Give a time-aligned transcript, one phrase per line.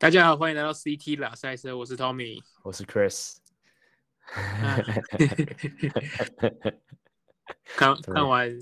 [0.00, 3.36] 大家好，欢迎来到 CT 拉赛车，我是 Tommy，我是 Chris。
[7.76, 8.58] 看看完，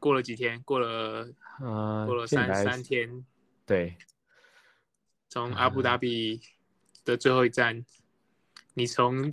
[0.00, 3.24] 过了几天，过了，呃、过了三三天，
[3.64, 3.96] 对，
[5.28, 6.40] 从阿布达比
[7.04, 7.84] 的最后一站，呃、
[8.74, 9.30] 你从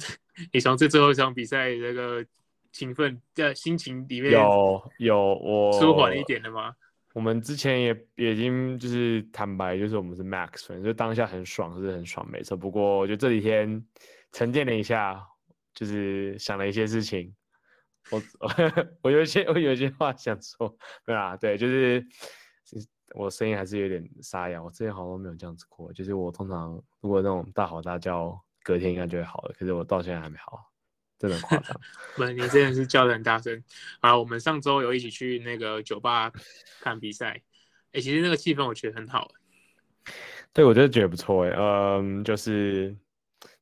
[0.54, 2.24] 你从这最后一场比赛这个
[2.72, 6.76] 兴奋的心情里面有有我舒缓一点的吗？
[7.18, 12.56] 我们之前也已经就是坦白，就是我们是 Max 粉，就当下很爽，是很爽，没错。
[12.56, 13.84] 不过我觉得这几天
[14.32, 15.28] 沉淀了一下，
[15.74, 17.36] 就是想了一些事情，
[18.12, 18.22] 我
[19.02, 22.06] 我有些我有些话想说，对啊，对，就是
[23.16, 30.72] 我声音还是有点沙哑，我之前好像没有这样子过，就是我通常如果那种大吼大叫，隔天应该就会好了，可是我到现在还没好。
[31.20, 31.82] 真的夸张，
[32.16, 33.64] 不，你真的是叫得很大声
[34.02, 34.16] 啊！
[34.18, 36.32] 我们上周有一起去那个酒吧
[36.80, 39.32] 看比赛，哎、欸，其实那个气氛我觉得很好。
[40.54, 42.96] 对，我就觉得不错哎，嗯，就是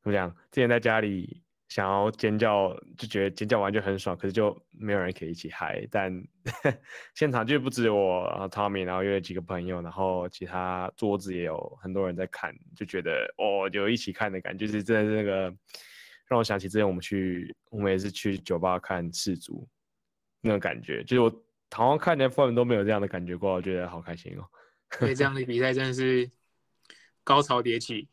[0.02, 5.88] 怎么讲，之前在家里想要尖叫，就觉得尖叫完就很爽，可是就没有人可以一起嗨。
[5.90, 6.12] 但
[7.16, 15.56] 现场就不止我，然后 Tommy，然后又有几个朋友，然后其他桌子也有很多人在看，就觉得哦，有一起看的感觉，就是真的是那个。
[16.28, 19.68] 让我想起之前我们去，我们也是去酒吧看世足，
[20.42, 24.46] 那种感觉，就是我好像看 F1 都没有这样的感觉过，我觉得好开心哦。
[24.98, 26.30] 所以这样的比赛真的是
[27.24, 28.08] 高潮迭起，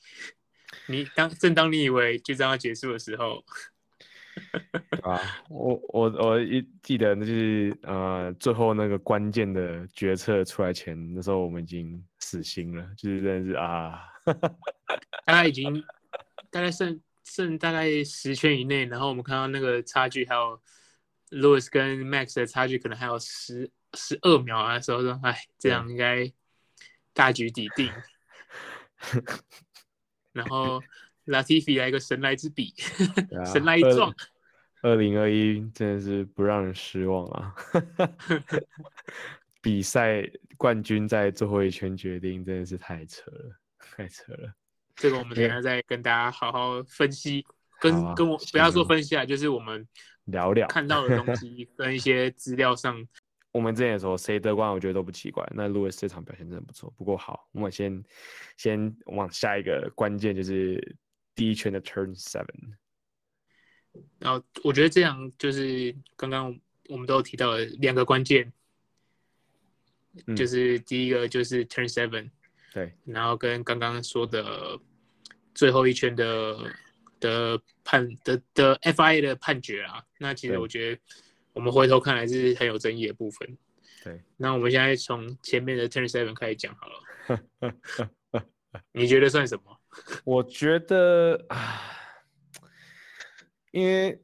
[0.88, 3.42] 你当正当你以为就这样要结束的时候，
[5.02, 14.02] 啊，我我我一记得那就是呃最后那个关键的决策出来前，那时候我们已经死心了，就是真的是啊，
[15.24, 15.82] 大概已经
[16.50, 17.00] 大概剩。
[17.24, 20.60] 剩大概十圈以内，然后我们看到那个差距，还有
[21.30, 26.32] Lewis 跟 Max 的差距，可能还有十十二秒啊的时候说，哎，这样应该
[27.12, 27.92] 大局已定。
[30.32, 30.82] 然后
[31.26, 32.74] Latifi 来一个神来之笔，
[33.38, 34.14] 啊、 神来一撞。
[34.82, 37.54] 二零二一真的是不让人失望啊！
[39.62, 44.52] 比赛冠军在最后一圈决定，真的是太扯了，太扯了。
[44.96, 47.44] 这个我们等下再跟大家好好分析，
[47.80, 49.86] 跟、啊、跟我不要说分析啊，就是我们
[50.26, 53.06] 聊聊看到的东西 跟一些资料上。
[53.50, 55.46] 我们之前说谁得冠，我觉得都不奇怪。
[55.54, 56.90] 那 Lewis 这场表现真的不错。
[56.96, 58.02] 不过好，我们先
[58.56, 60.96] 先往下一个关键，就是
[61.34, 62.72] 第一圈的 Turn Seven。
[64.18, 68.50] 然后我觉得这样就是刚刚我们都有提到的两个关键，
[70.26, 72.30] 嗯、就是第一个就是 Turn Seven。
[72.72, 74.78] 对，然后跟刚刚说的
[75.54, 76.56] 最后一圈的
[77.20, 81.00] 的判的的 FIA 的判决啊，那其实我觉得
[81.52, 83.58] 我们回头看来是很有争议的部分。
[84.02, 87.74] 对，那我们现在从前面的 Turn Seven 开始讲好了。
[88.92, 89.80] 你觉得算什么？
[90.24, 91.82] 我觉得啊，
[93.70, 94.18] 因为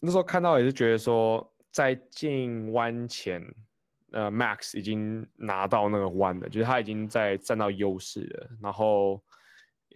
[0.00, 3.40] 那时候看到也是觉得说，在进弯前。
[4.14, 9.20] 呃，Max 已经拿到那个弯了，就是他已经在占到优势了，然后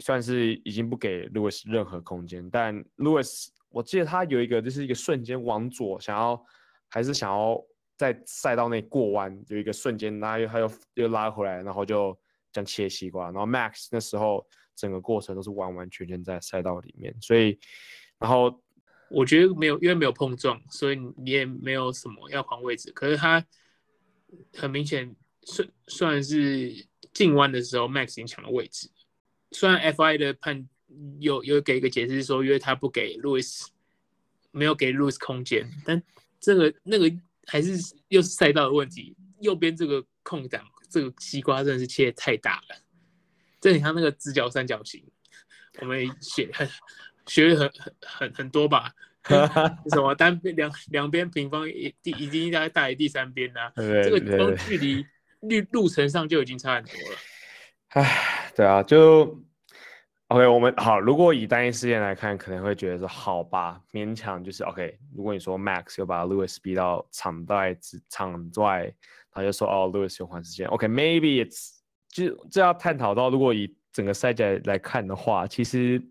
[0.00, 2.50] 算是已经不给 Lewis 任何空间。
[2.50, 6.44] 但 Lewis，我记得他有一个就是一个瞬间往左，想要
[6.88, 7.64] 还是想要
[7.96, 12.12] 在赛道内过弯，有一个瞬间，然后他又又拉回来，然后就
[12.50, 13.26] 这样切西瓜。
[13.26, 17.56] 然后 Max 那时候整个过程都是完完全全在赛道里面，所以
[18.18, 18.60] 然后
[19.10, 22.90] 我觉得没有，因为没有碰撞，所以你也没有什么要换位置。
[22.90, 23.46] 可是他。
[24.54, 28.90] 很明显，算算是进弯的时候，Max 已经抢了位置。
[29.52, 30.68] 虽然 FI 的判
[31.18, 33.66] 有有给一个解释说，因为他不给 Lewis
[34.50, 36.02] 没有给 Lewis 空间，但
[36.40, 37.10] 这个那个
[37.46, 37.78] 还是
[38.08, 39.16] 又是赛道的问题。
[39.40, 42.76] 右边这个空档，这个西瓜真的是切得太大了，
[43.60, 45.04] 这很像那个直角三角形。
[45.80, 46.68] 我们学很
[47.26, 48.92] 学很很很很多吧。
[49.90, 53.60] 什么单边两两边平方一第已经大概大于第三边呢？
[53.76, 55.06] 这个光距离
[55.40, 57.18] 路路程上就已经差很多了。
[57.90, 59.40] 唉，对啊，就
[60.28, 60.46] OK。
[60.46, 64.98] 我们好，如果以单一事件来看，可能会觉得说好吧，勉强就是 OK。
[65.14, 68.92] 如果你说 Max 又把 Lewis 逼到场外之场外，
[69.30, 70.66] 他就说哦，Lewis 有缓时间。
[70.68, 76.02] OK，maybe、okay, it's 就这要探讨到，如果以整个赛季来看的话，其实。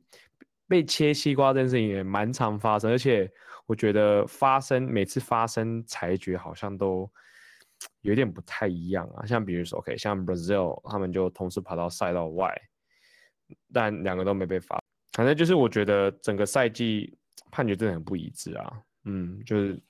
[0.68, 3.31] 被切西瓜这件事情也蛮常发生，而且
[3.66, 7.10] 我觉得发生每次发生裁决好像都
[8.02, 9.25] 有点不太一样啊。
[9.25, 12.54] 像比如说，OK，像 Brazil 他们就同时跑到赛道外，
[13.74, 14.81] 但两个都没被罚。
[15.14, 17.18] 反正就是我觉得整个赛季
[17.50, 18.74] 判决真的很不一致啊。
[19.06, 19.81] 嗯，就是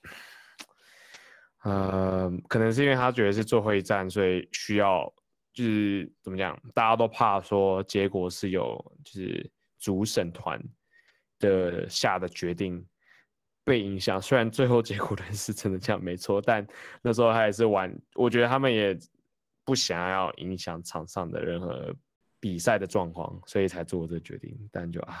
[1.64, 5.12] 呃，可能是因为他觉得是最后一站，所以需要
[5.52, 10.62] 就是怎么讲，大家都怕说结果是有就是主审团
[11.38, 12.84] 的下的决定
[13.64, 14.20] 被影响。
[14.20, 16.66] 虽然最后结果的是真的这样没错，但
[17.02, 18.98] 那时候他也是玩，我觉得他们也
[19.64, 21.94] 不想要影响场上的任何
[22.40, 24.56] 比赛的状况，所以才做这个决定。
[24.72, 25.20] 但就啊，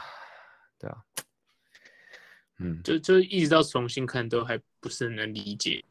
[0.78, 0.96] 对啊，
[2.58, 5.84] 嗯，就就一直到重新看都还不是很能理解。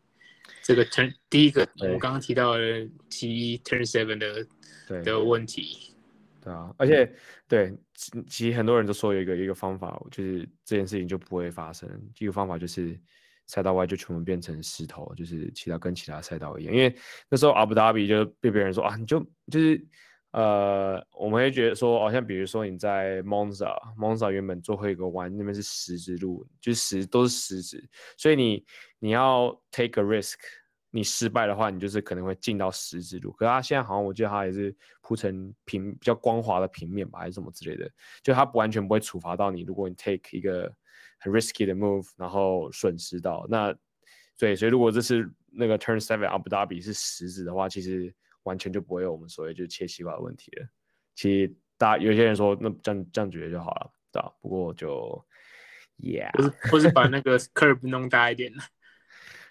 [0.63, 4.47] 这个 turn 第一个，我们刚刚提到的 T turn seven 的
[5.03, 5.95] 的问题，
[6.49, 7.11] 啊，而且
[7.47, 7.73] 对，
[8.27, 11.89] 其实很多人都说有一个一个方法，就是这件事情就不会发生。
[12.19, 12.99] 一个方法就是
[13.45, 16.73] 赛道外就全部变成石头，就是其他跟其他赛道一样。
[16.73, 16.95] 因为
[17.29, 19.19] 那时候阿布达比就被别人说啊，你就
[19.51, 19.87] 就是。
[20.31, 28.63] 呃，我们会觉得说，好像比如说你在 Monza，Monza 原本最后一个弯那边是石子路，就是石都是石子，所以你
[28.99, 30.35] 你要 take a risk，
[30.91, 33.31] 你失败的话，你就是可能会进到石子路。
[33.33, 37.89] 可是他现在好像我记得他也是铺成平比较光滑的平面吧，还是什么之类的，
[38.23, 40.73] 就他完全不会处罚到你，如果你 take 一个
[41.19, 43.75] 很 risky 的 move，然后损失到那，
[44.37, 48.13] 对，所以如果这是那个 Turn Seven Abu Dhabi 是石子的话，其实。
[48.43, 50.65] 完全就不会有我们所谓就切西瓜的问题了。
[51.15, 54.33] 其实大家有些人说，那这样这样觉得就好了，对吧？
[54.39, 55.25] 不过就
[55.97, 58.53] ，Yeah，或是或是把那个 curve 弄大一点。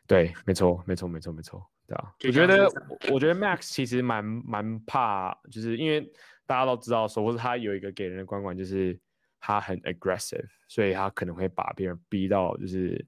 [0.06, 2.14] 对，没错，没错，没错，没错，对吧？
[2.25, 2.69] 我觉得，
[3.12, 6.00] 我觉得 Max 其实蛮蛮怕，就是因为
[6.47, 8.99] 大家都知道说，或者他有一个给人的观感就是
[9.41, 13.05] 他很 aggressive，所以他可能会把别人逼到就是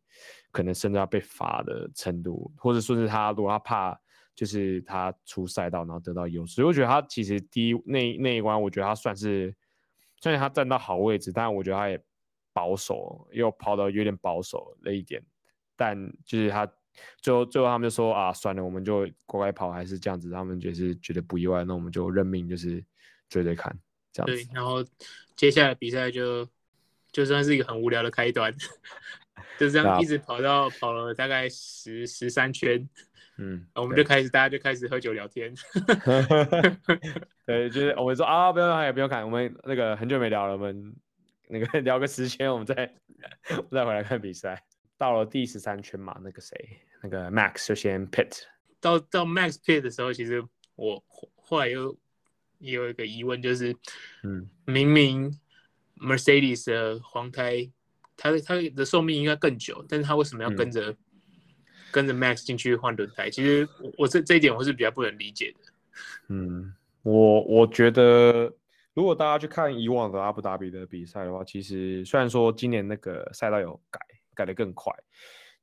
[0.51, 4.01] 可能甚至要被罚的程度，或者说是他如果他怕。
[4.39, 6.55] 就是他出赛道，然后得到优势。
[6.55, 9.53] 所以我觉得他其实第一那那一关，我觉得他算是，
[10.21, 12.01] 虽然他站到好位置，但我觉得他也
[12.53, 15.21] 保守，又跑到有点保守了一点。
[15.75, 16.65] 但就是他
[17.21, 20.31] 最后最后他们就说啊，算了，我们就乖乖跑，还是这样子。
[20.31, 22.83] 他们就是觉得不意外，那我们就认命，就是
[23.29, 23.77] 追追看
[24.13, 24.45] 这样子。
[24.45, 24.85] 对，然后
[25.37, 26.49] 接下来比赛就
[27.11, 28.55] 就算是一个很无聊的开端，
[29.59, 32.89] 就这样一直跑到跑了大概十十三圈。
[33.41, 35.55] 嗯，我们就开始，大家就开始喝酒聊天。
[37.47, 40.95] 对，就是我们说啊，不用，也不用看，我们那个很久没聊了，我们
[41.49, 42.93] 那个聊个十圈，我们再
[43.71, 44.61] 再回来看比赛。
[44.97, 48.43] 到了第十三圈嘛，那个谁，那个 Max 就先 pit。
[48.81, 50.45] 到到 Max pit 的时候，其实
[50.77, 51.03] 我
[51.37, 51.97] 后来又
[52.59, 53.75] 也有一个疑问，就是，
[54.25, 55.39] 嗯，明明
[55.97, 57.71] Mercedes 的黄胎，
[58.17, 60.91] 它它的寿命应该更久，但是它为什么要跟着？
[60.91, 60.97] 嗯
[61.91, 63.67] 跟着 Max 进去换轮胎，其实
[63.97, 65.73] 我这这一点我是比较不能理解的。
[66.29, 68.55] 嗯，我我觉得
[68.93, 73.99] 如果大家去看以往的阿布达比的比赛的话，其实虽然说今年那个赛道有改，
[74.35, 74.93] 改得更快，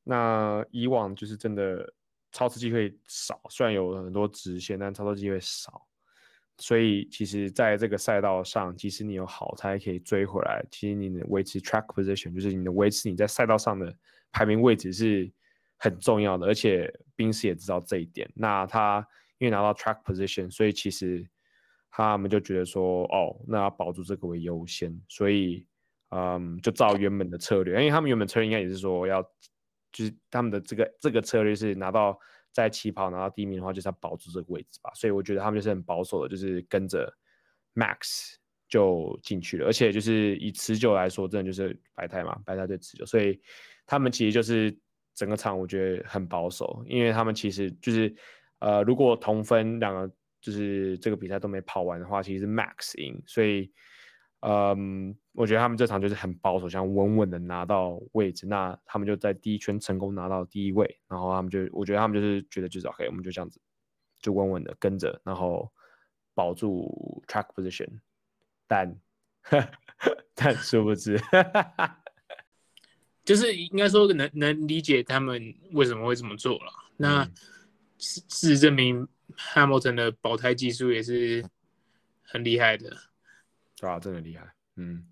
[0.05, 1.93] 那以往就是真的
[2.31, 5.85] 超车机会少，虽然有很多直线，但超车机会少。
[6.57, 13.93] 所以其实在这个赛道上，即使你有好胎可以追回来，其实你的维持 track position 就是你的维持你在赛道上的
[14.31, 15.29] 排名位置是。
[15.77, 18.27] 很重要的，而且宾士也知道这一点。
[18.33, 19.05] 那他
[19.39, 21.27] 因为拿到 track position，所以其实
[21.91, 25.67] 他们就觉得说，哦，那要保住这个为优先，所以
[26.11, 27.77] 嗯，就照原本的策略。
[27.77, 29.21] 因为他们原本策略应该也是说要，
[29.95, 32.19] 就是他们的这个这个策略是拿到
[32.51, 34.91] 在起跑拿到第一名的话，就是要保住这个位置吧。
[34.93, 37.11] 所以我觉得他们就是很保守的，就是跟着
[37.73, 38.35] Max
[38.67, 39.67] 就进去了。
[39.67, 43.41] 而且就是以持久来说，真的就是白胎嘛，白胎最持久，所以
[43.85, 44.77] 他们其实就是。
[45.17, 48.13] 整个场我觉得很保守，因为他们其实就是，
[48.59, 53.71] 呃，如果同分两个就是这个比赛都没跑完的话，其实是 Max 赢，所以，
[54.41, 63.59] 嗯，我觉得他们这场就是很保守，想稳稳的拿到位置，那他们就在第一圈成功拿到第一位，然后他们就，我觉得他们就是觉得就是 OK，我们就这样子，
[64.19, 65.71] 就稳稳的跟着，然后
[66.35, 67.89] 保住 track position，
[68.67, 68.95] 但，
[70.35, 71.19] 但殊不知。
[73.23, 76.71] 就是应该说能能理解他们为什么会这么做了。
[76.97, 77.25] 那
[77.97, 81.43] 事实证明，Hamilton 的保胎技术也是
[82.21, 82.95] 很厉害的。
[83.77, 84.53] 对啊，真的厉害。
[84.75, 85.07] 嗯。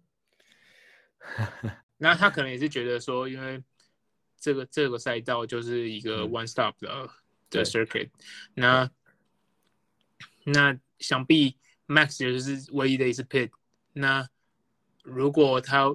[1.98, 3.64] 那他可能也是觉得说，因为
[4.38, 7.10] 这个这个赛道就是一个 one stop 的、嗯、
[7.50, 8.10] 的 circuit
[8.56, 8.90] 那。
[10.46, 13.52] 那那想必 Max 就是唯一的一次 pit。
[13.94, 14.28] 那
[15.04, 15.86] 如果他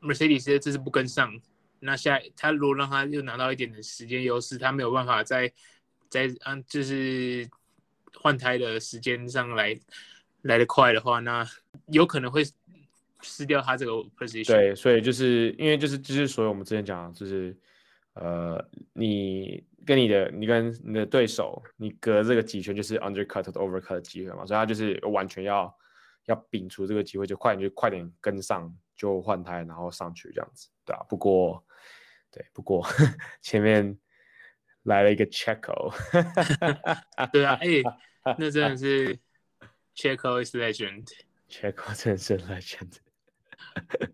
[0.00, 1.40] Mercedes 这次不跟上。
[1.80, 5.52] 那下他如果让他又拿到一点的时间优势，他没有办法在
[6.10, 7.48] 在嗯就是
[8.14, 9.78] 换胎的时间上来
[10.42, 11.48] 来得快的话，那
[11.90, 12.42] 有可能会
[13.22, 14.46] 失掉他这个 position。
[14.46, 17.56] 对，所以就是因为就是就是所以我们之前讲就是
[18.14, 25.74] 呃，你跟你的你跟你的对手，你隔这个几圈就是 undercut 和 overcut 的机会嘛，所以他就是完全要
[26.26, 31.02] 要摒除这个机会，就快点就快点跟上，就换胎然后上去这样子，对啊。
[31.08, 31.64] 不过
[32.30, 32.86] 对，不过
[33.40, 33.98] 前面
[34.82, 35.92] 来了一个 Checko，
[37.32, 37.82] 对啊，哎、欸，
[38.38, 39.18] 那真的是
[39.96, 40.54] Checo is
[41.48, 42.98] legend，Checo 真的是 legend。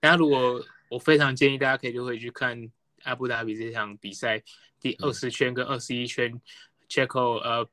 [0.00, 2.70] 大家如果我非常建议大家可以就会去看
[3.02, 4.42] 阿布达比这场比赛
[4.80, 6.40] 第二十圈跟二十一圈
[6.88, 7.68] ，Checo 呃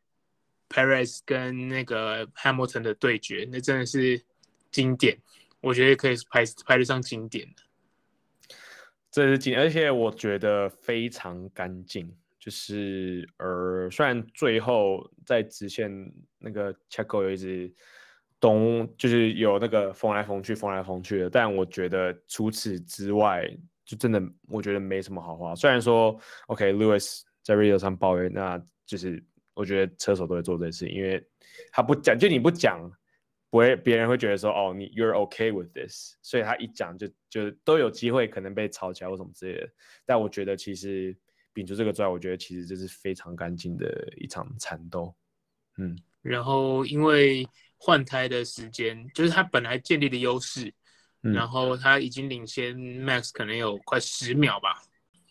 [0.70, 4.24] Perez 跟那个 Hamilton 的对决，那真的是
[4.72, 5.20] 经典，
[5.62, 7.64] 我觉得可以排排得上经典的。
[9.12, 17.72] 这是经，而且我觉得非常干净，就是呃虽然最后在直线那个 Checo 有一直。
[18.44, 23.50] 东就是有那个缝来缝去，缝来缝去的，但我觉得除此之外，
[23.86, 25.56] 就真的我觉得没什么好话。
[25.56, 29.24] 虽然说，OK，Lewis、在 radio 上抱怨，那就是
[29.54, 31.26] 我觉得车手都会做这事，因为
[31.72, 32.82] 他不讲，就你不讲，
[33.50, 39.70] 不会别人会觉得说，哦，你 You're okay with this，所以他一讲就就都有机会可能被吵起来或什么之类的。
[40.06, 41.16] 但我觉得其实
[41.54, 45.16] 摒除这个之外，我觉得其实这是非常干净的一场缠斗。
[45.78, 47.48] 嗯，然后因为。
[47.86, 50.74] 换胎的时间就是他本来建立的优势，
[51.24, 54.82] 嗯，然后他已经领先 Max 可能有快十秒吧，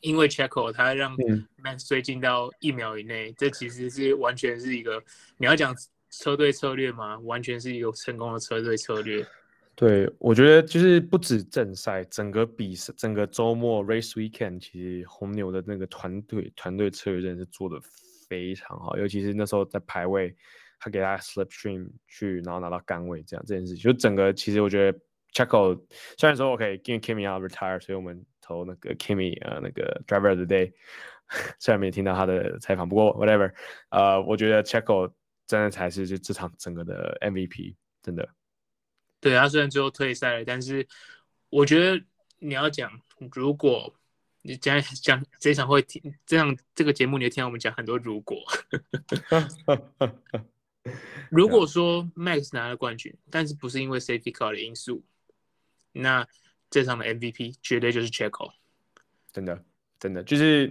[0.02, 1.16] 因为 Checo 他让
[1.64, 5.02] Max 追进到一秒以内，嗯，这其实是完全是一个
[5.38, 5.74] 你要讲
[6.10, 7.18] 车队策略吗？
[7.20, 9.26] 完全是一个成功的车队策略。
[9.74, 17.80] 对，我觉得就是不止正赛，整个比赛，整个周末 Race Weekend，其实红牛的那个团队团队策略真的是做的
[18.28, 20.36] 非常好，尤其是那时候在排位。
[20.84, 24.98] 他给他 slipstream 去，然后拿到杆位，这样这件事情，就整个其实我觉得
[25.32, 25.80] Checko
[26.18, 30.72] 虽然说 OK，因为 Kimi 要 retire，所以我们投那个 Kimi 呃那个 driver of the day，
[31.60, 33.54] 虽然没听到他的采访，不过 whatever，
[33.90, 35.12] 呃，我觉得 Checko
[35.46, 38.28] 真的才是就这场整个的 MVP，真的。
[39.20, 40.84] 对，他虽然最后退赛了，但是
[41.48, 42.04] 我觉得
[42.40, 42.90] 你要讲，
[43.30, 43.94] 如果
[44.42, 48.36] 你讲讲这场会听这样这个节目，你会听到我们讲很多如果。
[51.32, 55.02] 如果说 Max 拿了冠军，但是不是因为 Safety Car 的因素，
[55.92, 56.26] 那
[56.68, 58.52] 这场的 MVP 绝对就是 Checo。
[59.32, 59.64] 真的，
[59.98, 60.70] 真的就是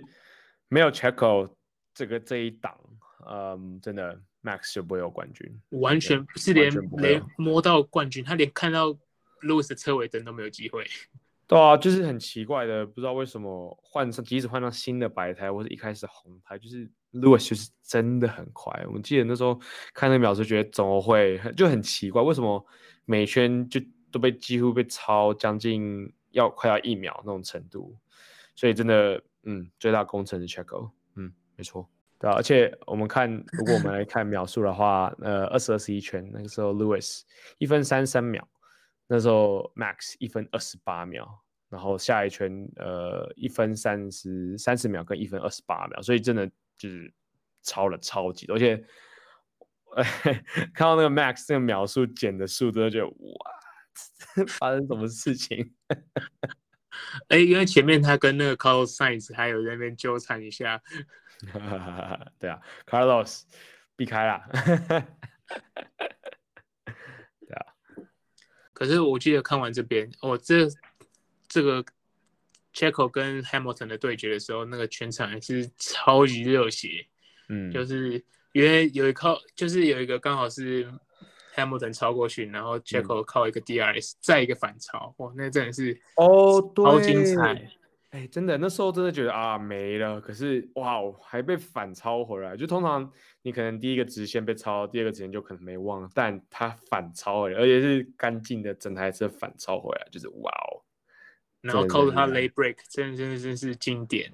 [0.67, 1.55] 没有 Checo
[1.95, 2.79] 这个这一档，
[3.27, 8.95] 嗯，真的 Max 就不会有冠军，完全不是连连摸到冠军，他连看到
[9.41, 10.85] Lewis 的车尾灯都没有机会。
[11.47, 18.71] 对啊，就是很奇怪的，不知道为什么换上，即使换上新的白胎或者一开始红胎，就是 Lewis 就是真的很快。
[18.93, 19.59] 我记得那时候
[19.93, 22.65] 看那个秒数，觉得怎么会就很奇怪，为什么
[23.05, 23.79] 每圈就
[24.11, 27.97] 都被几乎被超将近要快要一秒那种程度？
[28.55, 31.89] 所以真的，嗯，最大功臣是 Checo，嗯，没错，
[32.19, 32.33] 对啊。
[32.35, 37.21] 而且我们看，如果我们来看秒数的话，呃，二十二十一圈那个时候 Lewis
[37.57, 38.47] 一分三三秒。
[39.13, 41.27] 那时候 Max 一分二十八秒，
[41.67, 46.49] 然后下一圈呃一分三十三十秒跟一分二十八秒，所以真的
[46.81, 47.13] 就是
[47.61, 48.75] 超了超级多，而且
[50.73, 53.51] 看到那个 Max 那个秒数减的速度，就哇，
[54.57, 55.75] 发生什么事情？
[57.29, 60.81] 哎，因为前面他跟那个 Carlos Sainz 还有在那边纠缠一下，
[62.39, 63.43] 对啊，Carlos
[63.95, 64.41] 避开了。
[68.73, 70.67] 可是我记得看完这边，哦，这
[71.47, 71.85] 这个
[72.73, 77.05] Checo 跟 Hamilton 的对决的时候，那个全场还是超级热血，
[77.49, 78.23] 嗯，就是
[78.53, 80.87] 因为有一靠，就是有一个刚好是
[81.55, 87.69] Hamilton 超过去，然后 Checo 靠一个 DRS、嗯、再一个反超，哇，那真的是哦，超精彩。
[88.11, 92.57] 哎，真的，那时候真的觉得啊没了，可是哇，还被反超回来。
[92.57, 93.09] 就通常
[93.41, 100.83] 你可能第一个直线被超，第二个直线就可能没忘，但他反超回来，而且是干净的整台车反超回来，就是哇哦。
[101.61, 104.31] 然后靠着他 late break，真的真的真是经典。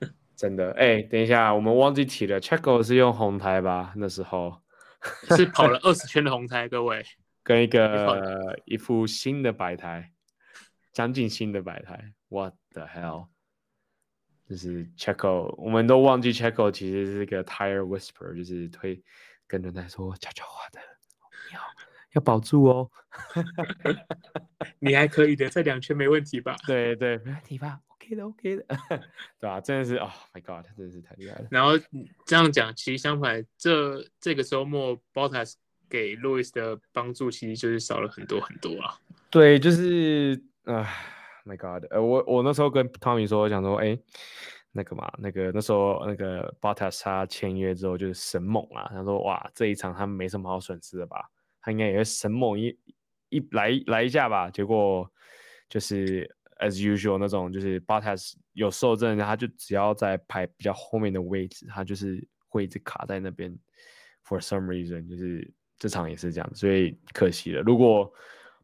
[0.36, 3.92] 真的，哎，等一下，我们忘记提了，Checo 是用红胎吧？
[3.96, 4.60] 那时候
[5.36, 7.04] 是跑了 二十圈的红胎，各位，
[7.42, 10.10] 跟一个一副新的白胎，
[10.92, 12.12] 将近新的白胎。
[12.28, 13.28] What the hell？
[14.48, 19.02] 就是 Checo，我们都忘记 Checo 其实是个 tire whisperer，就是推
[19.46, 20.86] 跟轮胎说悄悄话的，要
[22.14, 22.90] 要保住哦。
[24.80, 26.56] 你还可以的，这两圈没问题吧？
[26.66, 28.64] 对对，没问题吧？OK 的，OK 的，
[29.38, 29.60] 对吧？
[29.60, 31.46] 真的是，Oh my God，真的是太厉害了。
[31.50, 31.72] 然后
[32.24, 35.54] 这样讲，其实相反，这这个周末 Bottas
[35.88, 38.98] 给 Louis 的帮助其实就是少了很多很多啊。
[39.30, 40.88] 对，就是啊。
[41.46, 43.98] My God，呃，我我那时候跟 Tommy 说，我想说，哎，
[44.72, 51.28] 那个嘛，那个那时候那个 Bottas 他签约之后就是神猛啊，他说哇这一场他没什么好损失的吧，
[51.64, 52.78] 他应该也会神猛一
[53.30, 55.10] 一来来一下吧，结果
[55.66, 56.30] 就是
[56.60, 63.50] as usual 那种就是 Bottas 有受伤，他就只要在排比较后面的位置，他就是会一直卡在那边
[64.26, 67.62] for some reason，就是这场也是这样，所以可惜了。
[67.62, 68.12] 如果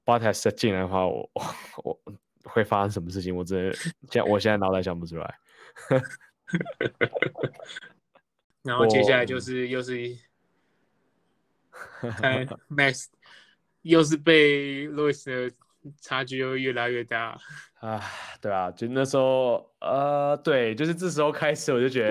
[0.04, 1.30] Bottas 进来的话，我
[1.82, 1.98] 我
[2.44, 3.34] 会发生什么事情？
[3.34, 3.72] 我真的
[4.10, 5.38] 现我现在脑袋想不出来。
[8.62, 9.94] 然后接下来就是又是
[12.00, 13.06] 看 Max，
[13.82, 15.54] 又是被 Lewis 的
[16.00, 17.38] 差距又越来越大
[17.80, 18.00] 啊！
[18.40, 22.08] 对啊，就那时候呃，对，就是这时候开始我就觉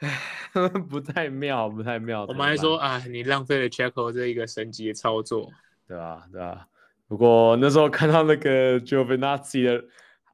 [0.00, 2.24] 得，唉， 不太妙，不太妙。
[2.26, 5.50] 我们还说啊，你浪费了 Checko 这一个神级的操作，
[5.86, 6.66] 对啊，对啊。
[7.08, 9.84] 不过那时候看到那个 Giovinazzi 的。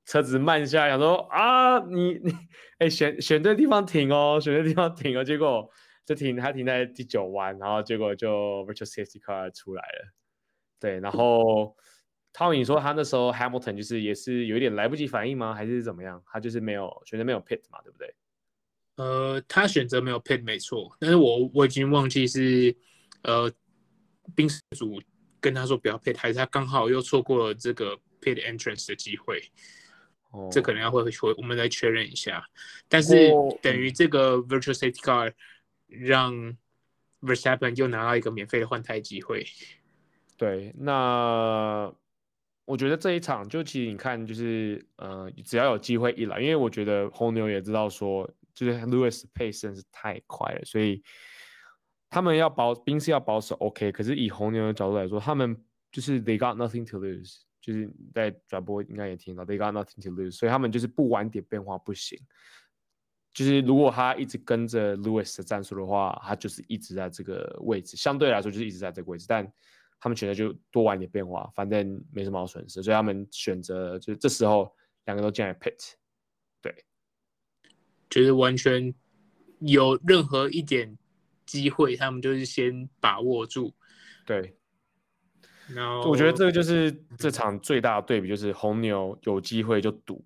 [0.08, 2.32] 车子慢下来，想说啊，你你
[2.78, 5.70] 哎、欸，选选对地方停哦，选对地方停哦，结果
[6.09, 10.15] 就停，他停在第九弯，然后结果就 virtual safety car 出来了。
[10.81, 11.77] 对，然后
[12.33, 15.53] Tommy 说他那时候 Hamilton 就是也是有一点来不及反应吗？
[15.53, 16.23] 还是怎么样？
[16.25, 18.15] 他就是没有选择没有 pit 嘛，对不对？
[18.97, 22.75] 呃，他选择没有 pit 没错，但是我我已经忘记是
[23.25, 23.53] 呃，
[24.35, 24.99] 冰室组
[25.43, 29.43] 跟他说不要 pit，还是他刚好又错过了这个 pit entrance 的机会。
[30.31, 30.50] Oh.
[30.50, 32.43] 这可能要会会，我们来确认一下。
[32.88, 35.31] 但是等于这个 virtual safety car
[35.88, 36.57] 让
[37.21, 39.45] Verstappen 又拿到一个免费的换胎机会。
[40.37, 41.92] 对，那
[42.64, 51.02] 我觉得这一场就其实你看，就是呃，只要有机会一来，因为我觉得红牛也知道说，就是 Lewis pace 真是太快了，所以
[52.09, 53.90] 他们要保，宾士要保守 OK。
[53.90, 57.40] 可是以红牛的角度来说，他们就是 they got nothing to lose。
[57.61, 62.18] 就是在转播应该也听到，They got nothing to lose，所以他们就是不晚点变化不行。
[63.38, 69.26] 就是如果他一直跟着 Lewis 的战术的话，他就是一直在这个位置，相对来说就是一直在这个位置。
[69.28, 69.49] 但
[70.00, 74.75] 他们选择就多晚点变化，反正没什么好损失，所以他们选择就是这时候
[75.05, 75.92] 两个都进来 pit，
[76.61, 76.85] 对，
[78.11, 78.92] 就是完全
[79.61, 80.98] 有任何一点
[81.46, 83.72] 机会，他们就是先把握住，
[84.27, 84.57] 对。
[85.72, 90.24] 然后我觉得这个就是这场最大的对比，就是红牛有机会就赌，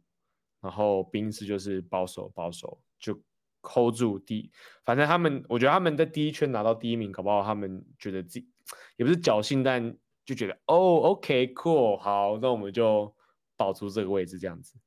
[0.63, 3.21] 然后宾士就是保守保守就
[3.61, 4.51] hold 住第，
[4.87, 8.49] 反正他们我觉得他们在第一圈拿到第一名，搞不好他们觉得自己
[8.97, 10.77] 也不是侥幸，但就觉得哦
[11.11, 13.15] ，OK cool，好，那我们就
[13.57, 14.79] 保住这个位置这样子，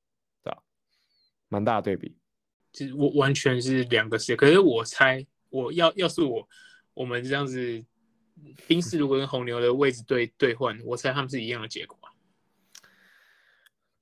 [0.41, 0.63] 对吧？
[1.49, 2.17] 蛮大的对比，
[2.73, 6.49] 其实我完全是两个世界，可是我猜我要要是我
[6.95, 7.85] 我们这样子。
[8.67, 11.97] 冰室如果跟红牛的位置对兑换，我猜他们是一样的结果。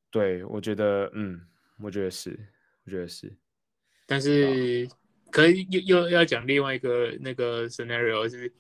[0.10, 1.39] 对，我觉得，嗯，
[1.78, 2.38] 我觉得是，
[2.84, 3.32] 我觉得是。
[4.13, 4.88] 但是，
[5.32, 8.54] 可以又又要讲另外一个那个 scenario 是，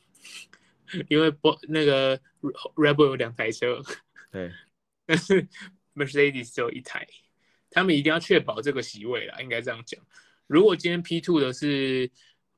[1.09, 2.17] 因为不那个
[2.75, 3.81] Red Bull 有两台车，
[4.31, 4.51] 对，
[5.05, 5.47] 但是
[5.93, 7.07] Mercedes 只有一台，
[7.69, 10.03] 他们一定要确保这个席位啦，应该这样讲。
[10.47, 12.09] 如果今天 P two 的是。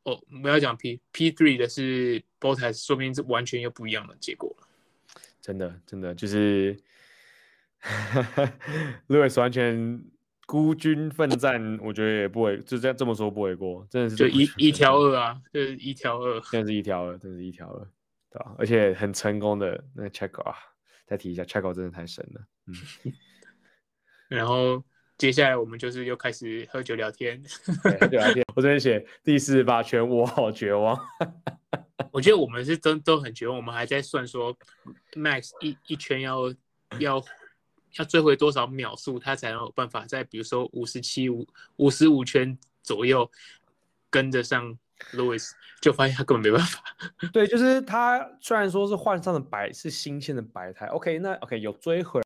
[0.05, 4.55] 哦，我们要讲 P P three 的是 Bottas，说明是完全又不一样的结果。
[5.41, 6.79] 真的，真的就是，
[9.09, 9.99] Lewis 完全
[10.45, 17.79] 孤军奋战，我觉得也不为就这样这么说不为过，真的是就一一条二啊，就是一条二，真的是一条二，真的是一条二，
[18.31, 18.55] 对吧？
[18.57, 20.55] 而且很成功的那个 Checo 啊，
[21.05, 22.73] 再提一下 Checo 真的太神了，嗯，
[24.29, 24.83] 然后。
[25.17, 27.41] 接下来我们就是又开始喝酒聊天，
[27.81, 28.45] 对，聊天。
[28.53, 30.93] 我这边写第四十八圈，我好绝望。
[32.11, 34.53] 我觉得我们是真都很绝望，我们还在算说
[35.13, 36.53] ，Max 一一圈要
[36.99, 37.23] 要
[37.97, 43.29] 要追回多少秒数，他才能有办法在比如说五十七五五十五圈左右
[44.09, 44.77] 跟得上
[45.13, 46.83] Lewis，就发现他根本没办法。
[47.33, 52.21] 对，就是他虽然说是换上的白是新鲜的白胎，OK，那 OK 有追回。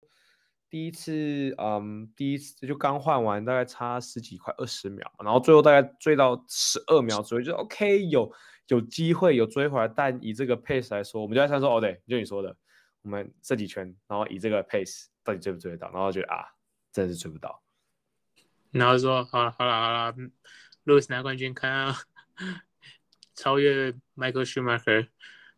[0.71, 8.31] 第一次，嗯，第一次就刚换完，大概差十几块二十秒，然后最后大概追到十二秒左右，就 OK，有
[8.67, 12.55] 有机会有追回来，但以这个 pace 来说，我们就在想说，哦对，就你说的，
[13.01, 16.55] 我们这几圈，然后以这个 pace 到底追不追得到，然后觉得啊，
[16.91, 17.61] 真的是追不到，
[18.71, 20.15] 然后说好了好了好了
[20.85, 21.95] ，Lewis 拿冠军，看啊，
[23.35, 25.07] 超越 Michael Schumacher，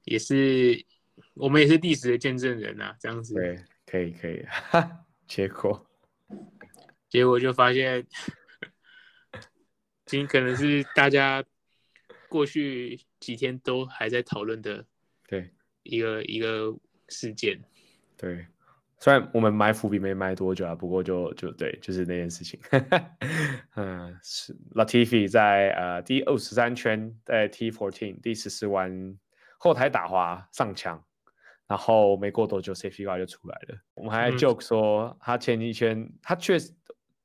[0.04, 0.86] 也是
[1.36, 3.34] 我们也是历史的见证人啊，这样子。
[3.34, 3.64] 对。
[3.84, 5.86] 可以可以，哈， 结果
[7.10, 8.08] 结果就发现，
[10.06, 11.44] 今可能是大家
[12.30, 14.86] 过去几天都还在讨论的，
[15.28, 15.54] 对
[15.84, 16.74] 一个一个
[17.10, 17.62] 事件，
[18.16, 18.48] 对，
[19.04, 22.60] 虽然我们埋伏笔没埋多久啊，不过就就对，就是那件事情。
[23.76, 29.18] 嗯，是 Latifi 在呃第二十三圈在 T fourteen 第十四弯
[29.58, 31.04] 后台打滑上墙，
[31.68, 33.80] 然后没过多久 Safety Car 就出来了。
[33.96, 36.72] 我们还在 joke 说他前一圈、嗯、他确实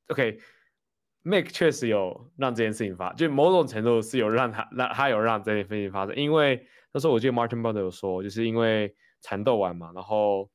[0.07, 10.49] OK，Make 确实有让这件事情发，就某种程度是有让他让他有让这件事情发生，因为那时候我记得 Martin Brundle 有说，就是因为缠斗完嘛，然后。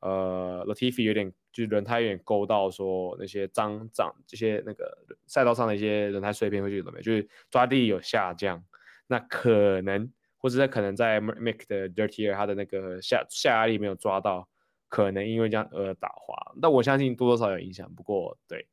[0.00, 7.04] 呃，Latifi 有点就是轮胎有点勾到，说那些脏脏这些那个赛道上的一些轮胎碎片会去怎么样？
[7.04, 8.64] 就是抓地力有下降，
[9.08, 14.48] 那可能或者在可能在 Mick 的 Dirty Air 它的那个下下压力没有抓到，
[14.88, 16.54] 可能因为这样而打滑。
[16.62, 17.92] 但我相信多多少少有影响。
[17.94, 18.66] 不过对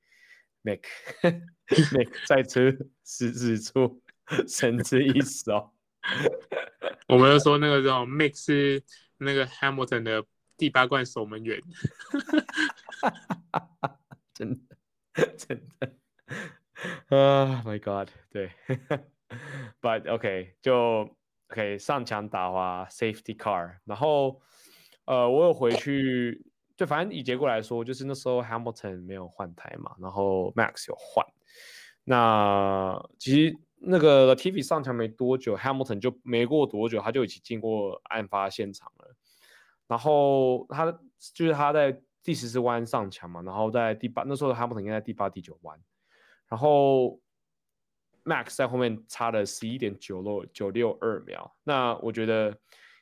[0.64, 0.82] Mick
[1.68, 4.02] Mick 再次使使出
[4.48, 5.72] 神之一手。
[7.10, 8.82] 我们又说那个叫 Mick 是
[9.18, 10.26] 那个 Hamilton 的。
[10.58, 11.62] 第八冠守门员，
[14.34, 14.78] 真的
[15.38, 15.94] 真的
[17.10, 18.52] 啊、My God，对
[19.82, 21.16] ，But OK，就
[21.50, 24.42] OK 上墙打滑，Safety Car，然后
[25.06, 31.26] 呃，我有回去，就反正以结果来说，就是那时候 Hamilton 没有换胎嘛，然后 Max 有换。
[32.04, 39.16] 那其实那个 Tivi 上墙没多久，Hamilton 就没过多久，他就已经经过案发现场了。
[39.88, 40.92] 然后他
[41.34, 45.80] 就是他在第十四弯上墙嘛，然后在第八那时候哈姆顿应该在第八第九弯，
[46.50, 47.22] 然后
[48.26, 51.56] Max 在后面差了十一点九六九六二秒。
[51.64, 52.54] 那我觉得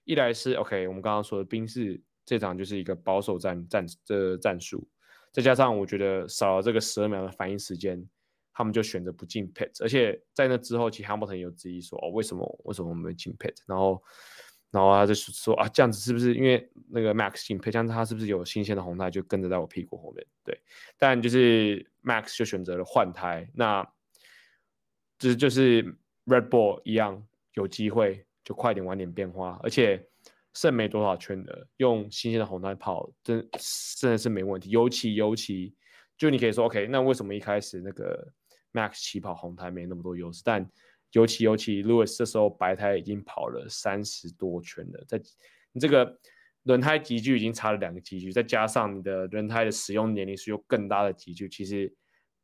[0.04, 4.88] 一来是 OK，我们刚刚说的冰士这场就是一个保守战战的战术，
[5.32, 8.08] 再加上我觉得少了这个十二秒的反应时间，
[8.54, 14.00] 他们就选择不进 pit，而且在那之后，其实哈姆顿有质疑说哦，为什么为什么我们没进 pit，然后。
[14.72, 20.26] 然后他就说啊，这样子是不是因为那个 Max 进配枪，他是不是有新鲜的红胎就跟着在我屁股后面？
[20.44, 20.60] 对，
[20.98, 23.84] 但就是 Max 就选择了换胎，那
[25.18, 25.84] 就是就是
[26.26, 30.06] Red Bull 一样有机会就快点晚点变化，而且
[30.54, 33.48] 剩没多少圈的，用新鲜的红胎跑真
[33.98, 34.70] 真的是没问题。
[34.72, 35.74] 尤其尤其
[36.18, 38.28] 就你可以说 OK，那为什么一开始那个
[38.74, 40.42] Max 起跑红胎没那么多优势？
[40.44, 40.70] 但
[41.16, 45.18] 尤其尤其，Lewis 这时候白胎已经跑了三十多圈了，在
[45.72, 46.20] 你这个
[46.64, 51.96] 轮胎集距已经差了两个集距，再加上你的轮胎的使用年龄是有更大的集距，其实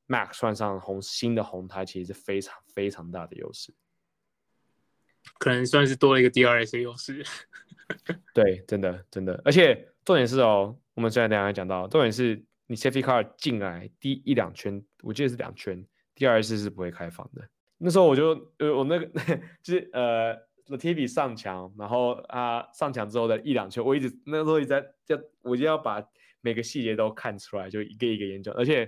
[0.07, 3.73] Max 算上红新的红胎，其实是非常非常大的优势，
[5.37, 7.25] 可能算是多了一个 DRS 的优势。
[8.33, 17.49] 对，真的真的，而且重点是哦，我们现在等下讲到，重点是你 Safety Car 进来第一两圈，我记得是两圈，DRS 是不会开放的。
[17.83, 19.05] 那时候我就呃我那个
[19.63, 20.35] 就是呃
[20.67, 26.01] Latifi 上墙，然后他上墙之后的一两圈，我一直那时候一直在就我就要把
[26.41, 28.51] 每个细节都看出来，就一个一个研究。
[28.51, 28.87] 而且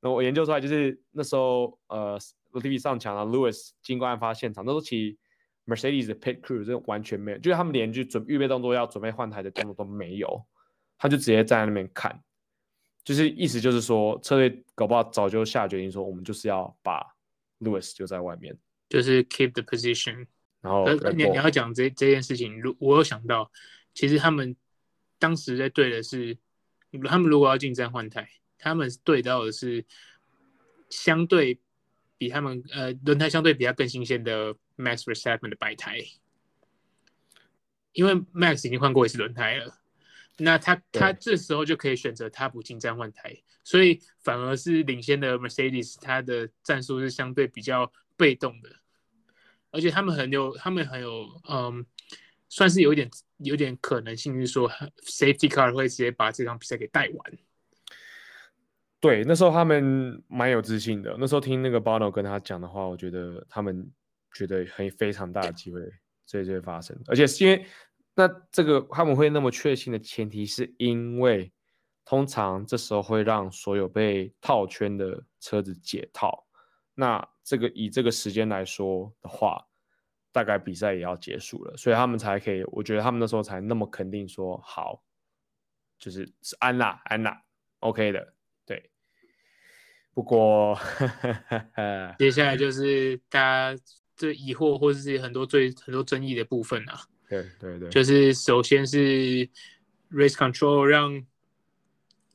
[0.00, 2.18] 那我研究出来就是那时候呃
[2.52, 5.16] Latifi 上墙了，Lewis 经过案发现场，那时候其实
[5.66, 10.42] Mercedes 的 Pit Crew 就完全没有，就是他们连就准预备动作要准备换胎的动作都没有，
[10.96, 12.18] 他就直接站在那边看，
[13.04, 17.14] 就是意思就是说车队搞不好早就下决定说我们就是要把。
[17.62, 20.26] Lewis 就在外面，就是 keep the position。
[20.60, 23.50] 然后你你要讲这这件事情，如我有想到，
[23.94, 24.56] 其实他们
[25.18, 26.38] 当时在对的是，
[27.04, 29.84] 他们如果要进站换胎，他们对到的是
[30.88, 31.60] 相对
[32.16, 35.98] 比他们呃轮胎相对比较更新鲜的 Max Verstappen 的白胎，
[37.92, 39.78] 因为 Max 已经换过一次轮胎了。
[40.38, 48.70] 那他他这时候就可以选择他不进站换胎，所以反而是领先的 Mercedes，他的战术是相对比较被动的，
[49.70, 51.84] 而且他们很有他们很有嗯，
[52.48, 54.68] 算是有一点有点可能性就是说
[55.06, 57.38] Safety Car 会直接把这场比赛给带完。
[59.00, 61.16] 对，那时候他们蛮有自信的。
[61.18, 63.90] 那时候听那个 Bono 跟他讲的话，我觉得他们
[64.32, 65.80] 觉得很非常大的机会
[66.26, 67.66] 这就会发生，而且是因为。
[68.14, 71.50] 那这个他们会那么确信的前提，是因为
[72.04, 76.46] 通常这时候会让所有被套圈的车子解套。
[76.94, 79.66] 那这个以这个时间来说的话，
[80.30, 82.62] 大概比赛也要结束了，所以他们才可以。
[82.64, 85.02] 我觉得他们那时候才那么肯定说好，
[85.98, 87.42] 就是是安娜安娜
[87.80, 88.34] ，OK 的。
[88.66, 88.90] 对。
[90.14, 90.78] 不过
[92.18, 93.82] 接下来就是大家
[94.14, 97.00] 最疑惑或者是很多最很多争议的部分啊。
[97.28, 99.48] 对对对，就是首先是
[100.10, 101.24] race control 让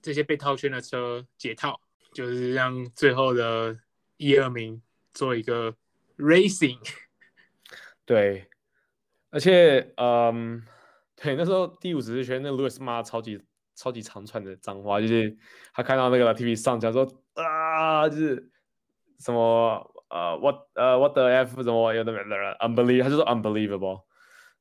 [0.07, 1.77] 这些被套圈的车解套，
[2.13, 3.77] 就是让最后的
[4.15, 4.81] 一二名
[5.13, 5.75] 做一个
[6.17, 6.79] racing。
[8.05, 8.47] 对，
[9.31, 10.63] 而且嗯，
[11.17, 13.37] 对，那时候第五十圈那 Lewis 妈超级
[13.75, 15.37] 超级长串的脏话，就是
[15.73, 18.49] 他看到那个 TV 上讲说啊，就是
[19.19, 24.03] 什么呃 what 呃 what the f 什么有的没的 unbelievable，他就说 unbelievable，